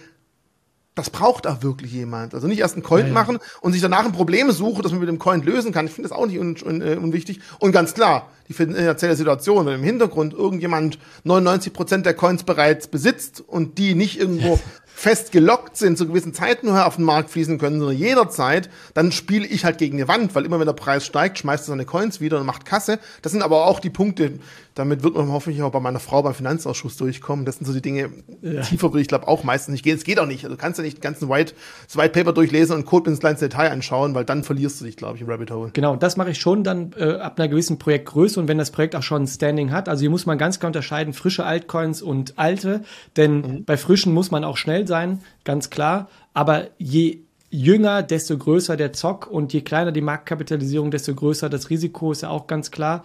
das 0.98 1.10
braucht 1.10 1.48
auch 1.48 1.62
wirklich 1.62 1.92
jemand. 1.92 2.34
Also 2.34 2.48
nicht 2.48 2.60
erst 2.60 2.76
einen 2.76 2.84
Coin 2.84 3.02
ja, 3.02 3.08
ja. 3.08 3.14
machen 3.14 3.40
und 3.62 3.74
sich 3.74 3.82
danach 3.82 4.06
ein 4.06 4.12
Problem 4.12 4.52
suchen, 4.52 4.82
das 4.82 4.92
man 4.92 5.00
mit 5.00 5.10
dem 5.10 5.20
Coin 5.20 5.44
lösen 5.44 5.72
kann. 5.72 5.86
Ich 5.86 5.94
finde 5.94 6.10
das 6.10 6.18
auch 6.18 6.26
nicht 6.26 6.40
un 6.40 6.56
un 6.66 6.82
äh, 6.82 6.96
unwichtig. 6.96 7.40
Und 7.60 7.72
ganz 7.72 7.94
klar, 7.94 8.30
die 8.48 8.54
finanzielle 8.54 9.16
Situation, 9.16 9.66
wenn 9.66 9.76
im 9.76 9.84
Hintergrund 9.84 10.34
irgendjemand 10.34 10.98
99 11.24 11.74
Prozent 11.74 12.06
der 12.06 12.14
Coins 12.14 12.44
bereits 12.44 12.88
besitzt 12.88 13.44
und 13.46 13.78
die 13.78 13.94
nicht 13.94 14.20
irgendwo 14.20 14.60
fest 14.98 15.32
gelockt 15.32 15.78
sind, 15.78 15.96
zu 15.96 16.08
gewissen 16.08 16.34
Zeiten 16.34 16.66
nur 16.66 16.88
auf 16.88 16.96
den 16.96 17.06
Markt 17.06 17.30
fließen 17.30 17.60
können, 17.60 17.78
sondern 17.80 17.96
jederzeit, 17.96 18.68
dann 18.96 19.12
spiele 19.12 19.46
ich 19.46 19.64
halt 19.64 19.78
gegen 19.78 19.98
eine 19.98 20.08
Wand, 20.08 20.34
weil 20.34 20.44
immer 20.44 20.60
wenn 20.60 20.66
der 20.66 20.74
Preis 20.74 21.06
steigt, 21.06 21.38
schmeißt 21.38 21.66
er 21.66 21.68
seine 21.68 21.86
Coins 21.86 22.20
wieder 22.20 22.40
und 22.40 22.48
macht 22.48 22.66
Kasse. 22.66 22.98
Das 23.22 23.32
sind 23.32 23.44
aber 23.44 23.68
auch 23.68 23.80
die 23.80 23.92
Punkte, 23.92 24.40
damit 24.74 25.04
wird 25.04 25.16
man 25.16 25.32
hoffentlich 25.32 25.62
auch 25.62 25.72
bei 25.72 25.80
meiner 25.80 26.00
Frau 26.00 26.24
beim 26.24 26.34
Finanzausschuss 26.34 26.98
durchkommen. 26.98 27.46
Das 27.46 27.58
sind 27.58 27.66
so 27.66 27.74
die 27.74 27.82
Dinge, 27.82 28.10
ja. 28.42 28.62
tiefer 28.62 28.92
würde 28.92 29.02
ich 29.02 29.08
glaube 29.08 29.28
auch 29.28 29.44
meistens 29.44 29.74
nicht 29.74 29.84
gehen. 29.84 29.98
Es 29.98 30.04
geht 30.04 30.20
auch 30.20 30.26
nicht. 30.26 30.44
Also 30.46 30.56
du 30.56 30.62
kannst 30.62 30.80
ja 30.80 30.84
nicht 30.84 30.98
den 30.98 31.02
ganzen 31.02 31.30
White, 31.30 31.54
das 31.86 31.96
White 31.96 32.10
Paper 32.10 32.34
durchlesen 32.34 32.76
und 32.76 32.86
Code 32.86 33.12
ins 33.12 33.20
kleinste 33.20 33.50
Detail 33.50 33.70
anschauen, 33.70 34.16
weil 34.16 34.26
dann 34.26 34.44
verlierst 34.44 34.82
du 34.82 34.86
dich, 34.86 34.98
glaube 34.98 35.18
ich, 35.18 35.22
im 35.22 35.30
Rabbit 35.30 35.52
Hole. 35.52 35.70
Genau, 35.74 35.96
das 35.96 36.18
mache 36.18 36.32
ich 36.32 36.40
schon 36.40 36.64
dann 36.64 36.94
äh, 36.98 37.14
ab 37.18 37.40
einer 37.40 37.48
gewissen 37.50 37.78
Projektgröße 37.78 38.40
und 38.40 38.48
wenn 38.48 38.58
das 38.58 38.72
Projekt 38.72 38.96
auch 38.96 39.04
schon 39.04 39.24
ein 39.24 39.28
Standing 39.28 39.72
hat. 39.72 39.90
Also 39.90 40.02
hier 40.02 40.10
muss 40.10 40.26
man 40.26 40.40
ganz 40.40 40.60
klar 40.60 40.70
unterscheiden, 40.70 41.14
frische 41.14 41.46
Altcoins 41.46 42.02
und 42.02 42.38
alte, 42.38 42.82
denn 43.16 43.42
mhm. 43.42 43.66
bei 43.66 43.78
frischen 43.78 44.12
muss 44.12 44.32
man 44.32 44.44
auch 44.44 44.58
schnell 44.58 44.87
sein, 44.88 45.22
ganz 45.44 45.70
klar. 45.70 46.10
Aber 46.34 46.68
je 46.78 47.20
jünger, 47.50 48.04
desto 48.04 48.38
größer 48.38 48.78
der 48.78 48.94
Zock 48.94 49.28
und 49.28 49.54
je 49.54 49.62
kleiner 49.62 49.92
die 49.92 50.02
Marktkapitalisierung, 50.02 50.92
desto 50.92 51.14
größer 51.14 51.50
das 51.50 51.70
Risiko, 51.70 52.12
ist 52.12 52.22
ja 52.22 52.30
auch 52.30 52.48
ganz 52.48 52.72
klar. 52.72 53.04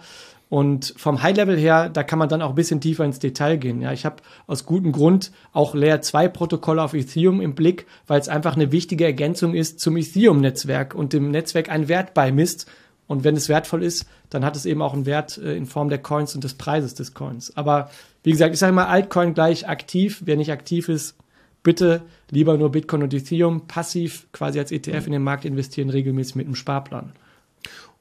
Und 0.49 0.93
vom 0.97 1.23
High-Level 1.23 1.57
her, 1.57 1.89
da 1.89 2.03
kann 2.03 2.19
man 2.19 2.29
dann 2.29 2.43
auch 2.43 2.49
ein 2.49 2.55
bisschen 2.55 2.79
tiefer 2.79 3.03
ins 3.03 3.17
Detail 3.17 3.57
gehen. 3.57 3.81
Ja, 3.81 3.91
ich 3.91 4.05
habe 4.05 4.17
aus 4.45 4.67
gutem 4.67 4.91
Grund 4.91 5.31
auch 5.51 5.73
Layer 5.73 6.01
2 6.01 6.27
Protokolle 6.27 6.83
auf 6.83 6.93
Ethereum 6.93 7.41
im 7.41 7.55
Blick, 7.55 7.87
weil 8.05 8.19
es 8.19 8.29
einfach 8.29 8.55
eine 8.55 8.71
wichtige 8.71 9.03
Ergänzung 9.03 9.55
ist 9.55 9.79
zum 9.79 9.97
Ethereum-Netzwerk 9.97 10.93
und 10.93 11.11
dem 11.13 11.31
Netzwerk 11.31 11.69
einen 11.69 11.87
Wert 11.87 12.13
beimisst. 12.13 12.69
Und 13.07 13.23
wenn 13.23 13.35
es 13.35 13.49
wertvoll 13.49 13.83
ist, 13.83 14.05
dann 14.29 14.45
hat 14.45 14.55
es 14.55 14.67
eben 14.67 14.83
auch 14.83 14.93
einen 14.93 15.07
Wert 15.07 15.39
äh, 15.39 15.55
in 15.55 15.65
Form 15.65 15.89
der 15.89 15.97
Coins 15.97 16.35
und 16.35 16.43
des 16.43 16.53
Preises 16.53 16.93
des 16.93 17.15
Coins. 17.15 17.57
Aber 17.57 17.89
wie 18.21 18.31
gesagt, 18.31 18.53
ich 18.53 18.59
sage 18.59 18.73
mal, 18.73 18.85
Altcoin 18.85 19.33
gleich 19.33 19.67
aktiv. 19.67 20.21
Wer 20.25 20.37
nicht 20.37 20.51
aktiv 20.51 20.87
ist, 20.87 21.15
bitte 21.63 22.03
lieber 22.29 22.57
nur 22.57 22.71
Bitcoin 22.71 23.03
und 23.03 23.13
Ethereum 23.13 23.67
passiv 23.67 24.27
quasi 24.31 24.59
als 24.59 24.71
ETF 24.71 25.07
in 25.07 25.13
den 25.13 25.23
Markt 25.23 25.45
investieren, 25.45 25.89
regelmäßig 25.89 26.35
mit 26.35 26.45
einem 26.45 26.55
Sparplan. 26.55 27.13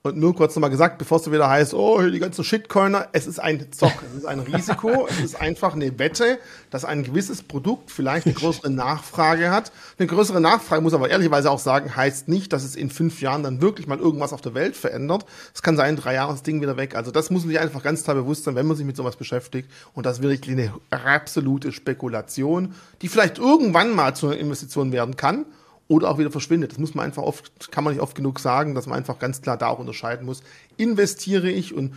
Und 0.05 0.17
nur 0.17 0.35
kurz 0.35 0.57
nochmal 0.57 0.71
gesagt, 0.71 0.99
bevor 0.99 1.19
es 1.19 1.31
wieder 1.31 1.49
heißt, 1.49 1.75
oh, 1.75 2.03
die 2.03 2.19
ganzen 2.19 2.43
Shitcoiner, 2.43 3.07
es 3.13 3.29
ist 3.29 3.39
ein 3.39 3.71
Zock, 3.71 4.03
es 4.11 4.19
ist 4.19 4.27
ein 4.27 4.41
Risiko, 4.53 5.07
es 5.09 5.21
ist 5.21 5.41
einfach 5.41 5.75
eine 5.75 5.97
Wette, 6.01 6.41
dass 6.71 6.85
ein 6.85 7.05
gewisses 7.05 7.41
Produkt 7.41 7.93
vielleicht 7.93 8.27
eine 8.27 8.35
größere 8.35 8.69
Nachfrage 8.69 9.53
hat. 9.53 9.71
Eine 10.01 10.09
größere 10.09 10.41
Nachfrage, 10.41 10.83
muss 10.83 10.93
aber 10.93 11.09
ehrlicherweise 11.09 11.53
auch 11.53 11.61
sagen, 11.61 11.95
heißt 11.95 12.27
nicht, 12.27 12.53
dass 12.53 12.65
es 12.65 12.75
in 12.75 12.91
fünf 12.91 13.21
Jahren 13.21 13.45
dann 13.45 13.61
wirklich 13.61 13.87
mal 13.87 14.01
irgendwas 14.01 14.33
auf 14.33 14.41
der 14.41 14.55
Welt 14.55 14.77
verändert. 14.77 15.25
Es 15.55 15.63
kann 15.63 15.77
sein, 15.77 15.91
in 15.91 16.01
drei 16.01 16.15
Jahren 16.15 16.31
ist 16.31 16.41
das 16.41 16.43
Ding 16.43 16.61
wieder 16.61 16.77
weg. 16.77 16.97
Also 16.97 17.13
das 17.13 17.31
muss 17.31 17.43
man 17.43 17.51
sich 17.51 17.61
einfach 17.61 17.85
ganz 17.85 18.03
klar 18.03 18.17
bewusst 18.17 18.43
sein, 18.43 18.57
wenn 18.57 18.67
man 18.67 18.77
sich 18.77 18.85
mit 18.87 18.97
sowas 18.97 19.15
beschäftigt. 19.15 19.71
Und 19.95 20.05
das 20.05 20.19
ist 20.19 20.25
wirklich 20.25 20.51
eine 20.51 20.73
absolute 20.91 21.71
Spekulation, 21.71 22.75
die 23.03 23.09
vielleicht 23.09 23.39
irgendwann 23.39 23.95
mal 23.95 24.17
zu 24.17 24.27
einer 24.27 24.37
Investition 24.37 24.91
werden 24.91 25.15
kann 25.15 25.47
oder 25.93 26.11
auch 26.11 26.19
wieder 26.19 26.31
verschwindet. 26.31 26.73
Das 26.73 26.79
muss 26.79 26.95
man 26.95 27.05
einfach 27.05 27.23
oft, 27.23 27.71
kann 27.71 27.85
man 27.85 27.93
nicht 27.93 28.03
oft 28.03 28.17
genug 28.17 28.41
sagen, 28.41 28.75
dass 28.75 28.87
man 28.87 28.97
einfach 28.97 29.19
ganz 29.19 29.43
klar 29.43 29.59
da 29.59 29.69
auch 29.69 29.79
unterscheiden 29.79 30.25
muss. 30.25 30.43
Investiere 30.79 31.51
ich 31.51 31.75
und 31.75 31.93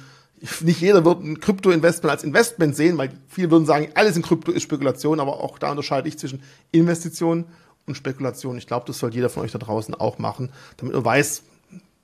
nicht 0.60 0.82
jeder 0.82 1.06
wird 1.06 1.24
ein 1.24 1.40
Krypto-Investment 1.40 2.12
als 2.12 2.26
Investment 2.26 2.76
sehen, 2.76 2.98
weil 2.98 3.10
viele 3.30 3.52
würden 3.52 3.66
sagen, 3.66 3.88
alles 3.96 4.18
in 4.18 4.22
Krypto 4.22 4.52
ist 4.52 4.64
Spekulation, 4.64 5.22
aber 5.22 5.42
auch 5.42 5.58
da 5.58 5.72
unterscheide 5.72 6.10
ich 6.10 6.20
zwischen 6.20 6.44
Investition 6.74 7.46
und 7.86 7.96
Spekulation. 7.96 8.58
Ich 8.58 8.68
glaube, 8.68 8.86
das 8.86 9.00
soll 9.00 9.14
jeder 9.14 9.30
von 9.30 9.44
euch 9.44 9.54
da 9.54 9.60
draußen 9.60 9.96
auch 9.96 10.20
machen, 10.20 10.52
damit 10.76 10.94
man 10.94 11.06
weiß, 11.06 11.44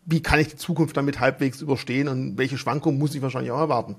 wie 0.06 0.22
kann 0.22 0.40
ich 0.40 0.48
die 0.48 0.56
Zukunft 0.56 0.96
damit 0.96 1.20
halbwegs 1.20 1.62
überstehen 1.62 2.08
und 2.08 2.38
welche 2.38 2.58
Schwankungen 2.58 2.98
muss 2.98 3.14
ich 3.16 3.22
wahrscheinlich 3.22 3.52
auch 3.52 3.60
erwarten. 3.60 3.98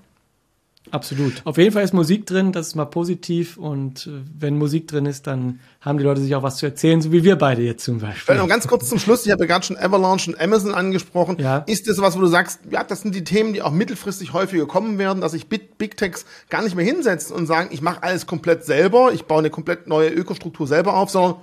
Absolut. 0.90 1.40
Auf 1.44 1.56
jeden 1.56 1.72
Fall 1.72 1.84
ist 1.84 1.94
Musik 1.94 2.26
drin, 2.26 2.52
das 2.52 2.68
ist 2.68 2.74
mal 2.74 2.84
positiv. 2.84 3.56
Und 3.56 4.06
äh, 4.06 4.10
wenn 4.38 4.58
Musik 4.58 4.88
drin 4.88 5.06
ist, 5.06 5.26
dann 5.26 5.60
haben 5.80 5.96
die 5.96 6.04
Leute 6.04 6.20
sich 6.20 6.34
auch 6.34 6.42
was 6.42 6.56
zu 6.56 6.66
erzählen, 6.66 7.00
so 7.00 7.12
wie 7.12 7.24
wir 7.24 7.36
beide 7.36 7.62
jetzt 7.62 7.84
zum 7.84 8.00
Beispiel. 8.00 8.34
Noch 8.36 8.48
ganz 8.48 8.66
kurz 8.66 8.88
zum 8.88 8.98
Schluss, 8.98 9.24
ich 9.24 9.32
habe 9.32 9.44
ja 9.44 9.46
gerade 9.46 9.64
schon 9.64 9.78
Avalanche 9.78 10.30
und 10.30 10.40
Amazon 10.40 10.74
angesprochen. 10.74 11.36
Ja. 11.38 11.58
Ist 11.58 11.88
das 11.88 11.98
was, 11.98 12.16
wo 12.16 12.20
du 12.20 12.26
sagst, 12.26 12.60
ja, 12.70 12.84
das 12.84 13.02
sind 13.02 13.14
die 13.14 13.24
Themen, 13.24 13.54
die 13.54 13.62
auch 13.62 13.70
mittelfristig 13.70 14.32
häufiger 14.32 14.66
kommen 14.66 14.98
werden, 14.98 15.20
dass 15.20 15.32
sich 15.32 15.48
Big, 15.48 15.78
Big 15.78 15.96
Techs 15.96 16.26
gar 16.50 16.62
nicht 16.62 16.74
mehr 16.74 16.84
hinsetzen 16.84 17.34
und 17.34 17.46
sagen, 17.46 17.70
ich 17.72 17.80
mache 17.80 18.02
alles 18.02 18.26
komplett 18.26 18.64
selber, 18.64 19.12
ich 19.12 19.24
baue 19.24 19.38
eine 19.38 19.50
komplett 19.50 19.86
neue 19.86 20.10
Ökostruktur 20.10 20.66
selber 20.66 20.96
auf, 20.96 21.10
sondern 21.10 21.36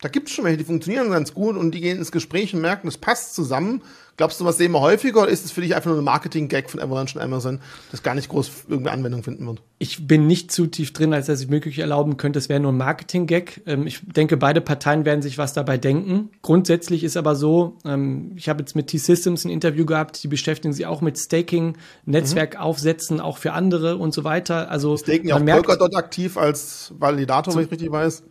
da 0.00 0.08
gibt 0.08 0.28
es 0.28 0.34
schon 0.34 0.44
welche, 0.44 0.58
die 0.58 0.64
funktionieren 0.64 1.10
ganz 1.10 1.32
gut 1.32 1.56
und 1.56 1.72
die 1.72 1.80
gehen 1.80 1.98
ins 1.98 2.12
Gespräch 2.12 2.54
und 2.54 2.60
merken, 2.60 2.86
es 2.86 2.98
passt 2.98 3.34
zusammen. 3.34 3.82
Glaubst 4.16 4.40
du, 4.40 4.46
was 4.46 4.56
sehen 4.56 4.72
wir 4.72 4.80
häufiger 4.80 5.22
oder 5.22 5.30
ist 5.30 5.44
es 5.44 5.52
für 5.52 5.60
dich 5.60 5.76
einfach 5.76 5.90
nur 5.90 5.98
ein 5.98 6.04
Marketing-Gag 6.04 6.70
von 6.70 6.80
Avalanche 6.80 7.18
und 7.18 7.24
Amazon, 7.24 7.60
das 7.90 8.02
gar 8.02 8.14
nicht 8.14 8.30
groß 8.30 8.50
irgendwie 8.68 8.90
Anwendung 8.90 9.22
finden 9.22 9.46
wird? 9.46 9.60
Ich 9.78 10.06
bin 10.06 10.26
nicht 10.26 10.50
zu 10.50 10.66
tief 10.66 10.94
drin, 10.94 11.12
als 11.12 11.26
dass 11.26 11.42
ich 11.42 11.48
möglich 11.48 11.78
erlauben 11.78 12.16
könnte, 12.16 12.38
es 12.38 12.48
wäre 12.48 12.58
nur 12.58 12.72
ein 12.72 12.78
Marketing-Gag. 12.78 13.62
Ähm, 13.66 13.86
ich 13.86 14.00
denke, 14.04 14.38
beide 14.38 14.62
Parteien 14.62 15.04
werden 15.04 15.20
sich 15.20 15.36
was 15.36 15.52
dabei 15.52 15.76
denken. 15.76 16.30
Grundsätzlich 16.40 17.04
ist 17.04 17.18
aber 17.18 17.34
so, 17.34 17.76
ähm, 17.84 18.32
ich 18.36 18.48
habe 18.48 18.60
jetzt 18.60 18.74
mit 18.74 18.86
T-Systems 18.86 19.44
ein 19.44 19.50
Interview 19.50 19.84
gehabt, 19.84 20.22
die 20.22 20.28
beschäftigen 20.28 20.72
sich 20.72 20.86
auch 20.86 21.02
mit 21.02 21.18
Staking, 21.18 21.76
Netzwerk 22.06 22.54
mhm. 22.54 22.60
aufsetzen, 22.60 23.20
auch 23.20 23.36
für 23.36 23.52
andere 23.52 23.98
und 23.98 24.14
so 24.14 24.24
weiter. 24.24 24.70
Also 24.70 24.96
Staking 24.96 25.28
ja 25.28 25.36
auch 25.36 25.44
Polkadot 25.44 25.94
aktiv 25.94 26.38
als 26.38 26.94
Validator, 26.98 27.54
wenn 27.54 27.64
ich 27.64 27.70
richtig 27.70 27.90
weiß. 27.90 28.22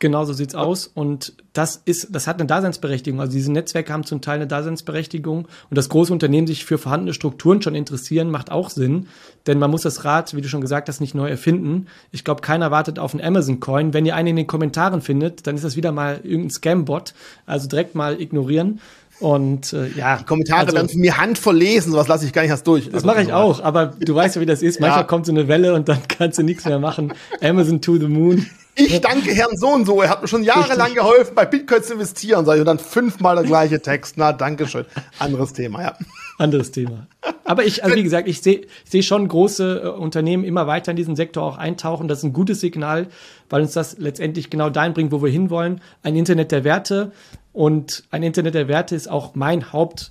Genau 0.00 0.24
so 0.24 0.32
sieht's 0.32 0.54
aus. 0.54 0.86
Und 0.86 1.34
das 1.52 1.80
ist, 1.84 2.08
das 2.10 2.26
hat 2.26 2.38
eine 2.38 2.46
Daseinsberechtigung. 2.46 3.20
Also 3.20 3.32
diese 3.32 3.52
Netzwerke 3.52 3.92
haben 3.92 4.04
zum 4.04 4.20
Teil 4.20 4.36
eine 4.36 4.46
Daseinsberechtigung. 4.46 5.46
Und 5.70 5.78
dass 5.78 5.88
große 5.88 6.12
Unternehmen 6.12 6.46
sich 6.46 6.64
für 6.64 6.78
vorhandene 6.78 7.14
Strukturen 7.14 7.62
schon 7.62 7.74
interessieren, 7.74 8.30
macht 8.30 8.50
auch 8.50 8.70
Sinn. 8.70 9.06
Denn 9.46 9.58
man 9.58 9.70
muss 9.70 9.82
das 9.82 10.04
Rad, 10.04 10.34
wie 10.34 10.40
du 10.40 10.48
schon 10.48 10.60
gesagt 10.60 10.88
hast, 10.88 11.00
nicht 11.00 11.14
neu 11.14 11.28
erfinden. 11.28 11.86
Ich 12.10 12.24
glaube, 12.24 12.40
keiner 12.40 12.70
wartet 12.70 12.98
auf 12.98 13.14
einen 13.14 13.24
Amazon-Coin. 13.24 13.94
Wenn 13.94 14.04
ihr 14.04 14.16
einen 14.16 14.28
in 14.28 14.36
den 14.36 14.46
Kommentaren 14.46 15.00
findet, 15.00 15.46
dann 15.46 15.54
ist 15.54 15.64
das 15.64 15.76
wieder 15.76 15.92
mal 15.92 16.20
irgendein 16.22 16.50
Scam-Bot. 16.50 17.14
Also 17.46 17.68
direkt 17.68 17.94
mal 17.94 18.20
ignorieren. 18.20 18.80
Und 19.24 19.72
äh, 19.72 19.88
ja. 19.96 20.18
Die 20.18 20.24
Kommentare 20.24 20.66
also, 20.66 20.74
werden 20.74 20.90
von 20.90 21.00
mir 21.00 21.16
handverlesen, 21.16 21.92
sowas 21.92 22.08
lasse 22.08 22.26
ich 22.26 22.34
gar 22.34 22.42
nicht 22.42 22.50
erst 22.50 22.66
durch. 22.66 22.90
Das 22.90 23.04
mache 23.04 23.22
ich 23.22 23.32
auch, 23.32 23.62
aber 23.62 23.86
du 23.86 24.14
weißt 24.14 24.36
ja, 24.36 24.42
wie 24.42 24.46
das 24.46 24.60
ist. 24.60 24.80
Manchmal 24.80 25.00
ja. 25.00 25.06
kommt 25.06 25.24
so 25.24 25.32
eine 25.32 25.48
Welle 25.48 25.72
und 25.72 25.88
dann 25.88 26.00
kannst 26.08 26.36
du 26.36 26.42
nichts 26.42 26.66
mehr 26.66 26.78
machen. 26.78 27.14
Amazon 27.40 27.80
to 27.80 27.96
the 27.96 28.06
moon. 28.06 28.44
Ich 28.74 29.00
danke 29.00 29.30
Herrn 29.30 29.56
so 29.56 29.68
und 29.68 29.86
so, 29.86 30.02
er 30.02 30.10
hat 30.10 30.20
mir 30.20 30.28
schon 30.28 30.42
jahrelang 30.42 30.88
Richtig. 30.88 30.96
geholfen, 30.96 31.34
bei 31.34 31.46
Bitcoin 31.46 31.82
zu 31.82 31.94
investieren. 31.94 32.44
Sag 32.44 32.56
ich, 32.56 32.60
und 32.60 32.66
dann 32.66 32.78
fünfmal 32.78 33.36
der 33.36 33.44
gleiche 33.44 33.80
Text. 33.80 34.16
Na, 34.18 34.34
danke 34.34 34.66
schön. 34.66 34.84
Anderes 35.18 35.54
Thema, 35.54 35.80
ja. 35.80 35.96
Anderes 36.36 36.70
Thema. 36.70 37.06
Aber 37.44 37.64
ich, 37.64 37.82
also 37.82 37.96
wie 37.96 38.02
gesagt, 38.02 38.28
ich 38.28 38.42
sehe 38.42 38.66
seh 38.84 39.00
schon 39.00 39.26
große 39.26 39.84
äh, 39.84 39.88
Unternehmen 39.88 40.44
immer 40.44 40.66
weiter 40.66 40.90
in 40.90 40.98
diesen 40.98 41.16
Sektor 41.16 41.44
auch 41.44 41.56
eintauchen. 41.56 42.08
Das 42.08 42.18
ist 42.18 42.24
ein 42.24 42.34
gutes 42.34 42.60
Signal, 42.60 43.06
weil 43.48 43.62
uns 43.62 43.72
das 43.72 43.96
letztendlich 43.96 44.50
genau 44.50 44.68
dahin 44.68 44.92
bringt, 44.92 45.12
wo 45.12 45.22
wir 45.22 45.30
hinwollen. 45.30 45.80
Ein 46.02 46.14
Internet 46.14 46.52
der 46.52 46.64
Werte. 46.64 47.12
Und 47.54 48.02
ein 48.10 48.22
Internet 48.24 48.54
der 48.54 48.68
Werte 48.68 48.96
ist 48.96 49.08
auch 49.08 49.36
mein 49.36 49.72
Haupt, 49.72 50.10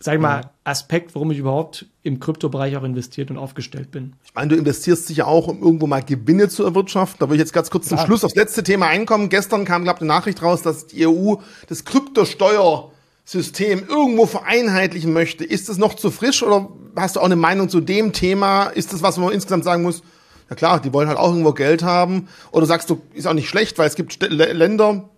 sag 0.00 0.14
ich 0.14 0.20
mal, 0.20 0.50
Aspekt, 0.64 1.14
warum 1.14 1.30
ich 1.30 1.38
überhaupt 1.38 1.84
im 2.02 2.18
Kryptobereich 2.18 2.78
auch 2.78 2.82
investiert 2.82 3.30
und 3.30 3.36
aufgestellt 3.36 3.90
bin. 3.90 4.14
Ich 4.24 4.34
meine, 4.34 4.48
du 4.48 4.56
investierst 4.56 5.06
sicher 5.06 5.26
auch, 5.26 5.48
um 5.48 5.60
irgendwo 5.60 5.86
mal 5.86 6.02
Gewinne 6.02 6.48
zu 6.48 6.64
erwirtschaften. 6.64 7.18
Da 7.20 7.26
würde 7.26 7.34
ich 7.34 7.40
jetzt 7.40 7.52
ganz 7.52 7.68
kurz 7.68 7.88
zum 7.88 7.98
Schluss 7.98 8.24
aufs 8.24 8.36
letzte 8.36 8.62
Thema 8.62 8.86
einkommen. 8.86 9.28
Gestern 9.28 9.66
kam, 9.66 9.84
glaube 9.84 9.98
ich, 9.98 10.00
eine 10.00 10.08
Nachricht 10.08 10.42
raus, 10.42 10.62
dass 10.62 10.86
die 10.86 11.06
EU 11.06 11.34
das 11.68 11.84
Kryptosteuersystem 11.84 13.82
irgendwo 13.86 14.24
vereinheitlichen 14.24 15.12
möchte. 15.12 15.44
Ist 15.44 15.68
das 15.68 15.76
noch 15.76 15.92
zu 15.92 16.10
frisch 16.10 16.42
oder 16.42 16.70
hast 16.96 17.16
du 17.16 17.20
auch 17.20 17.26
eine 17.26 17.36
Meinung 17.36 17.68
zu 17.68 17.82
dem 17.82 18.14
Thema? 18.14 18.68
Ist 18.68 18.94
das 18.94 19.02
was, 19.02 19.18
wo 19.18 19.26
man 19.26 19.34
insgesamt 19.34 19.64
sagen 19.64 19.82
muss, 19.82 20.02
ja 20.48 20.56
klar, 20.56 20.80
die 20.80 20.94
wollen 20.94 21.08
halt 21.08 21.18
auch 21.18 21.28
irgendwo 21.28 21.52
Geld 21.52 21.82
haben. 21.82 22.28
Oder 22.50 22.64
sagst 22.64 22.88
du, 22.88 23.02
ist 23.12 23.26
auch 23.26 23.34
nicht 23.34 23.50
schlecht, 23.50 23.76
weil 23.76 23.88
es 23.88 23.94
gibt 23.94 24.22
Länder, 24.22 25.10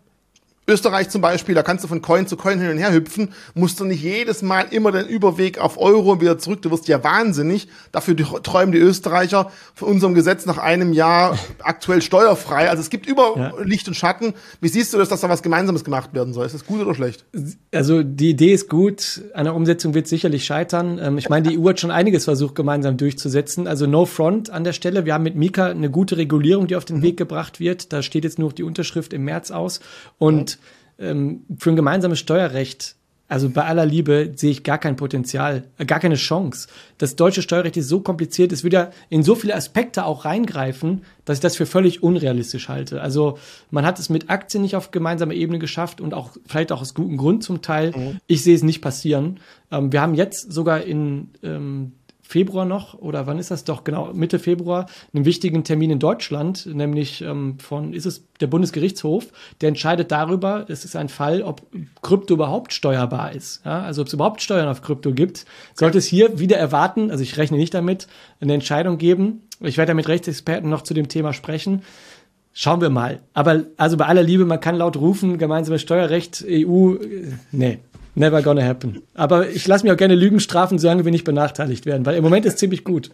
Österreich 0.70 1.10
zum 1.10 1.20
Beispiel, 1.20 1.54
da 1.54 1.62
kannst 1.62 1.82
du 1.82 1.88
von 1.88 2.00
Coin 2.00 2.26
zu 2.26 2.36
Coin 2.36 2.60
hin 2.60 2.70
und 2.70 2.78
her 2.78 2.92
hüpfen, 2.92 3.32
musst 3.54 3.80
du 3.80 3.84
nicht 3.84 4.02
jedes 4.02 4.42
Mal 4.42 4.66
immer 4.70 4.92
den 4.92 5.06
Überweg 5.06 5.58
auf 5.58 5.78
Euro 5.78 6.12
und 6.12 6.20
wieder 6.20 6.38
zurück. 6.38 6.62
Du 6.62 6.70
wirst 6.70 6.86
ja 6.88 7.02
wahnsinnig. 7.02 7.68
Dafür 7.90 8.16
träumen 8.16 8.72
die 8.72 8.78
Österreicher 8.78 9.50
von 9.74 9.88
unserem 9.88 10.14
Gesetz 10.14 10.46
nach 10.46 10.58
einem 10.58 10.92
Jahr 10.92 11.36
aktuell 11.62 12.02
steuerfrei. 12.02 12.70
Also 12.70 12.80
es 12.80 12.90
gibt 12.90 13.06
über 13.06 13.34
ja. 13.36 13.52
Licht 13.64 13.88
und 13.88 13.94
Schatten. 13.94 14.34
Wie 14.60 14.68
siehst 14.68 14.94
du 14.94 14.98
das, 14.98 15.08
dass 15.08 15.20
da 15.20 15.28
was 15.28 15.42
Gemeinsames 15.42 15.84
gemacht 15.84 16.14
werden 16.14 16.32
soll? 16.32 16.46
Ist 16.46 16.54
das 16.54 16.64
gut 16.64 16.80
oder 16.80 16.94
schlecht? 16.94 17.24
Also 17.74 18.04
die 18.04 18.30
Idee 18.30 18.52
ist 18.52 18.68
gut. 18.68 19.22
An 19.34 19.44
der 19.44 19.54
Umsetzung 19.56 19.94
wird 19.94 20.06
sicherlich 20.06 20.44
scheitern. 20.44 21.00
Ähm, 21.02 21.18
ich 21.18 21.28
meine, 21.28 21.48
die 21.48 21.58
EU 21.58 21.68
hat 21.68 21.80
schon 21.80 21.90
einiges 21.90 22.24
versucht, 22.24 22.54
gemeinsam 22.54 22.96
durchzusetzen. 22.96 23.66
Also 23.66 23.86
no 23.86 24.06
front 24.06 24.50
an 24.50 24.62
der 24.62 24.72
Stelle. 24.72 25.04
Wir 25.04 25.14
haben 25.14 25.24
mit 25.24 25.34
Mika 25.34 25.66
eine 25.66 25.90
gute 25.90 26.16
Regulierung, 26.16 26.68
die 26.68 26.76
auf 26.76 26.84
den. 26.84 27.00
Weg 27.02 27.16
gebracht 27.16 27.60
wird. 27.60 27.92
Da 27.92 28.02
steht 28.02 28.24
jetzt 28.24 28.38
nur 28.38 28.52
die 28.52 28.62
Unterschrift 28.62 29.12
im 29.12 29.24
März 29.24 29.50
aus. 29.50 29.80
Und 30.18 30.58
ähm, 31.00 31.42
für 31.58 31.70
ein 31.70 31.76
gemeinsames 31.76 32.18
Steuerrecht, 32.18 32.96
also 33.30 33.48
bei 33.48 33.64
aller 33.64 33.86
Liebe, 33.86 34.32
sehe 34.34 34.50
ich 34.50 34.64
gar 34.64 34.78
kein 34.78 34.96
Potenzial, 34.96 35.62
äh, 35.78 35.84
gar 35.84 36.00
keine 36.00 36.16
Chance. 36.16 36.66
Das 36.98 37.14
deutsche 37.14 37.42
Steuerrecht 37.42 37.76
ist 37.76 37.88
so 37.88 38.00
kompliziert, 38.00 38.50
es 38.50 38.64
würde 38.64 38.76
ja 38.76 38.90
in 39.08 39.22
so 39.22 39.36
viele 39.36 39.54
Aspekte 39.54 40.04
auch 40.04 40.24
reingreifen, 40.24 41.02
dass 41.24 41.38
ich 41.38 41.40
das 41.40 41.56
für 41.56 41.64
völlig 41.64 42.02
unrealistisch 42.02 42.68
halte. 42.68 43.00
Also 43.00 43.38
man 43.70 43.86
hat 43.86 44.00
es 44.00 44.10
mit 44.10 44.30
Aktien 44.30 44.62
nicht 44.62 44.74
auf 44.74 44.90
gemeinsamer 44.90 45.34
Ebene 45.34 45.60
geschafft 45.60 46.00
und 46.00 46.12
auch 46.12 46.32
vielleicht 46.44 46.72
auch 46.72 46.80
aus 46.80 46.92
gutem 46.92 47.16
Grund 47.16 47.44
zum 47.44 47.62
Teil. 47.62 47.92
Mhm. 47.96 48.18
Ich 48.26 48.42
sehe 48.42 48.54
es 48.56 48.64
nicht 48.64 48.82
passieren. 48.82 49.38
Ähm, 49.70 49.92
wir 49.92 50.00
haben 50.00 50.14
jetzt 50.14 50.52
sogar 50.52 50.82
in 50.82 51.28
ähm, 51.44 51.92
Februar 52.30 52.64
noch, 52.64 52.94
oder 52.94 53.26
wann 53.26 53.40
ist 53.40 53.50
das 53.50 53.64
doch, 53.64 53.82
genau, 53.82 54.12
Mitte 54.14 54.38
Februar, 54.38 54.86
einen 55.12 55.24
wichtigen 55.24 55.64
Termin 55.64 55.90
in 55.90 55.98
Deutschland, 55.98 56.64
nämlich 56.64 57.22
ähm, 57.22 57.58
von, 57.58 57.92
ist 57.92 58.06
es 58.06 58.24
der 58.40 58.46
Bundesgerichtshof, 58.46 59.26
der 59.60 59.70
entscheidet 59.70 60.12
darüber, 60.12 60.64
es 60.68 60.84
ist 60.84 60.94
ein 60.94 61.08
Fall, 61.08 61.42
ob 61.42 61.62
Krypto 62.02 62.34
überhaupt 62.34 62.72
steuerbar 62.72 63.32
ist. 63.32 63.64
Ja? 63.64 63.82
Also 63.82 64.02
ob 64.02 64.06
es 64.06 64.14
überhaupt 64.14 64.42
Steuern 64.42 64.68
auf 64.68 64.80
Krypto 64.80 65.12
gibt. 65.12 65.44
Sollte 65.74 65.98
es 65.98 66.06
hier 66.06 66.38
wieder 66.38 66.56
erwarten, 66.56 67.10
also 67.10 67.24
ich 67.24 67.36
rechne 67.36 67.56
nicht 67.56 67.74
damit, 67.74 68.06
eine 68.40 68.54
Entscheidung 68.54 68.98
geben. 68.98 69.42
Ich 69.58 69.76
werde 69.76 69.90
da 69.90 69.94
mit 69.94 70.06
Rechtsexperten 70.06 70.70
noch 70.70 70.82
zu 70.82 70.94
dem 70.94 71.08
Thema 71.08 71.32
sprechen. 71.32 71.82
Schauen 72.52 72.80
wir 72.80 72.90
mal. 72.90 73.18
Aber 73.34 73.64
also 73.76 73.96
bei 73.96 74.06
aller 74.06 74.22
Liebe, 74.22 74.44
man 74.44 74.60
kann 74.60 74.76
laut 74.76 74.96
rufen, 74.96 75.36
gemeinsames 75.36 75.82
Steuerrecht, 75.82 76.44
EU, 76.48 76.94
äh, 76.94 77.32
nee, 77.50 77.80
never 78.14 78.42
gonna 78.42 78.62
happen. 78.62 79.02
Aber 79.14 79.48
ich 79.48 79.66
lasse 79.66 79.84
mich 79.84 79.92
auch 79.92 79.96
gerne 79.96 80.14
Lügen 80.14 80.40
strafen, 80.40 80.78
solange 80.78 81.04
wir 81.04 81.12
nicht 81.12 81.24
benachteiligt 81.24 81.86
werden, 81.86 82.06
weil 82.06 82.16
im 82.16 82.22
Moment 82.22 82.46
ist 82.46 82.58
ziemlich 82.58 82.84
gut. 82.84 83.10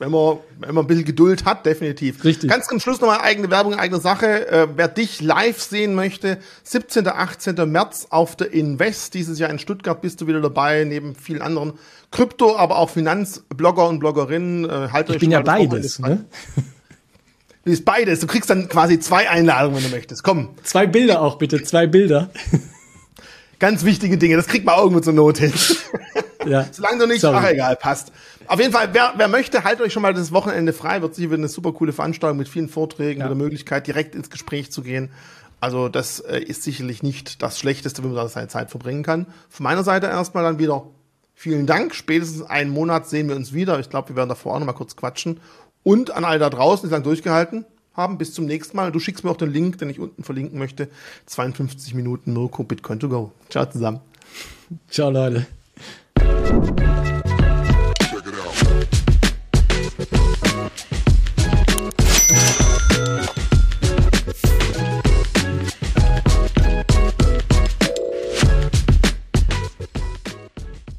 Wenn 0.00 0.12
man, 0.12 0.38
wenn 0.60 0.76
man 0.76 0.84
ein 0.84 0.86
bisschen 0.86 1.04
Geduld 1.04 1.44
hat, 1.44 1.66
definitiv. 1.66 2.22
Richtig. 2.22 2.48
Ganz 2.48 2.68
zum 2.68 2.78
Schluss 2.78 3.00
nochmal 3.00 3.18
eigene 3.20 3.50
Werbung, 3.50 3.74
eigene 3.74 4.00
Sache. 4.00 4.48
Äh, 4.48 4.68
wer 4.76 4.86
dich 4.86 5.20
live 5.20 5.60
sehen 5.60 5.96
möchte, 5.96 6.38
17. 6.62 7.08
18. 7.08 7.56
März 7.68 8.06
auf 8.10 8.36
der 8.36 8.52
Invest. 8.52 9.14
Dieses 9.14 9.40
Jahr 9.40 9.50
in 9.50 9.58
Stuttgart 9.58 10.00
bist 10.00 10.20
du 10.20 10.28
wieder 10.28 10.40
dabei, 10.40 10.84
neben 10.84 11.16
vielen 11.16 11.42
anderen 11.42 11.72
Krypto, 12.12 12.56
aber 12.56 12.78
auch 12.78 12.90
Finanzblogger 12.90 13.88
und 13.88 13.98
Bloggerinnen. 13.98 14.70
Äh, 14.70 14.88
halt 14.92 15.10
ich 15.10 15.18
bin 15.18 15.32
ja 15.32 15.42
beides, 15.42 15.98
ne? 15.98 16.24
Du 17.64 17.72
bist 17.72 17.84
beides. 17.84 18.20
Du 18.20 18.28
kriegst 18.28 18.48
dann 18.48 18.68
quasi 18.68 19.00
zwei 19.00 19.28
Einladungen, 19.28 19.78
wenn 19.78 19.90
du 19.90 19.96
möchtest. 19.96 20.22
Komm. 20.22 20.50
Zwei 20.62 20.86
Bilder 20.86 21.20
auch 21.20 21.38
bitte, 21.38 21.60
zwei 21.64 21.88
Bilder. 21.88 22.30
Ganz 23.58 23.84
wichtige 23.84 24.18
Dinge, 24.18 24.36
das 24.36 24.46
kriegt 24.46 24.64
man 24.64 24.78
irgendwo 24.78 25.00
zur 25.00 25.12
Not 25.12 25.38
hin. 25.38 25.52
Ja. 26.46 26.66
Solange 26.72 26.98
du 26.98 27.06
nicht, 27.06 27.20
Sorry. 27.20 27.36
ach 27.36 27.50
egal, 27.50 27.76
passt. 27.76 28.12
Auf 28.46 28.60
jeden 28.60 28.72
Fall, 28.72 28.90
wer, 28.92 29.14
wer 29.16 29.28
möchte, 29.28 29.64
haltet 29.64 29.84
euch 29.84 29.92
schon 29.92 30.02
mal 30.02 30.14
das 30.14 30.32
Wochenende 30.32 30.72
frei. 30.72 31.02
Wird 31.02 31.14
sicher 31.14 31.30
wieder 31.30 31.38
eine 31.38 31.48
super 31.48 31.72
coole 31.72 31.92
Veranstaltung 31.92 32.38
mit 32.38 32.48
vielen 32.48 32.68
Vorträgen, 32.68 33.20
ja. 33.20 33.28
mit 33.28 33.36
der 33.36 33.44
Möglichkeit, 33.44 33.86
direkt 33.86 34.14
ins 34.14 34.30
Gespräch 34.30 34.70
zu 34.70 34.82
gehen. 34.82 35.10
Also 35.60 35.88
das 35.88 36.20
äh, 36.20 36.38
ist 36.38 36.62
sicherlich 36.62 37.02
nicht 37.02 37.42
das 37.42 37.58
Schlechteste, 37.58 38.02
wenn 38.04 38.12
man 38.12 38.22
da 38.22 38.28
seine 38.28 38.48
Zeit 38.48 38.70
verbringen 38.70 39.02
kann. 39.02 39.26
Von 39.48 39.64
meiner 39.64 39.82
Seite 39.82 40.06
erstmal 40.06 40.44
dann 40.44 40.60
wieder 40.60 40.86
vielen 41.34 41.66
Dank. 41.66 41.94
Spätestens 41.94 42.42
einen 42.42 42.70
Monat 42.70 43.08
sehen 43.08 43.28
wir 43.28 43.34
uns 43.34 43.52
wieder. 43.52 43.80
Ich 43.80 43.90
glaube, 43.90 44.10
wir 44.10 44.16
werden 44.16 44.28
davor 44.28 44.54
auch 44.54 44.60
noch 44.60 44.66
mal 44.66 44.72
kurz 44.72 44.94
quatschen. 44.94 45.40
Und 45.82 46.12
an 46.12 46.24
alle 46.24 46.38
da 46.38 46.48
draußen, 46.48 46.88
die 46.88 46.92
lang 46.92 47.02
durchgehalten 47.02 47.64
haben, 47.98 48.16
bis 48.16 48.32
zum 48.32 48.46
nächsten 48.46 48.76
Mal. 48.76 48.90
Du 48.90 48.98
schickst 48.98 49.24
mir 49.24 49.30
auch 49.30 49.36
den 49.36 49.52
Link, 49.52 49.78
den 49.78 49.90
ich 49.90 50.00
unten 50.00 50.22
verlinken 50.22 50.58
möchte. 50.58 50.88
52 51.26 51.92
Minuten 51.94 52.32
Mirko 52.32 52.64
Bitcoin 52.64 52.98
to 52.98 53.08
go. 53.08 53.32
Ciao 53.50 53.66
zusammen. 53.66 54.00
Ciao 54.88 55.10
Leute. 55.10 55.46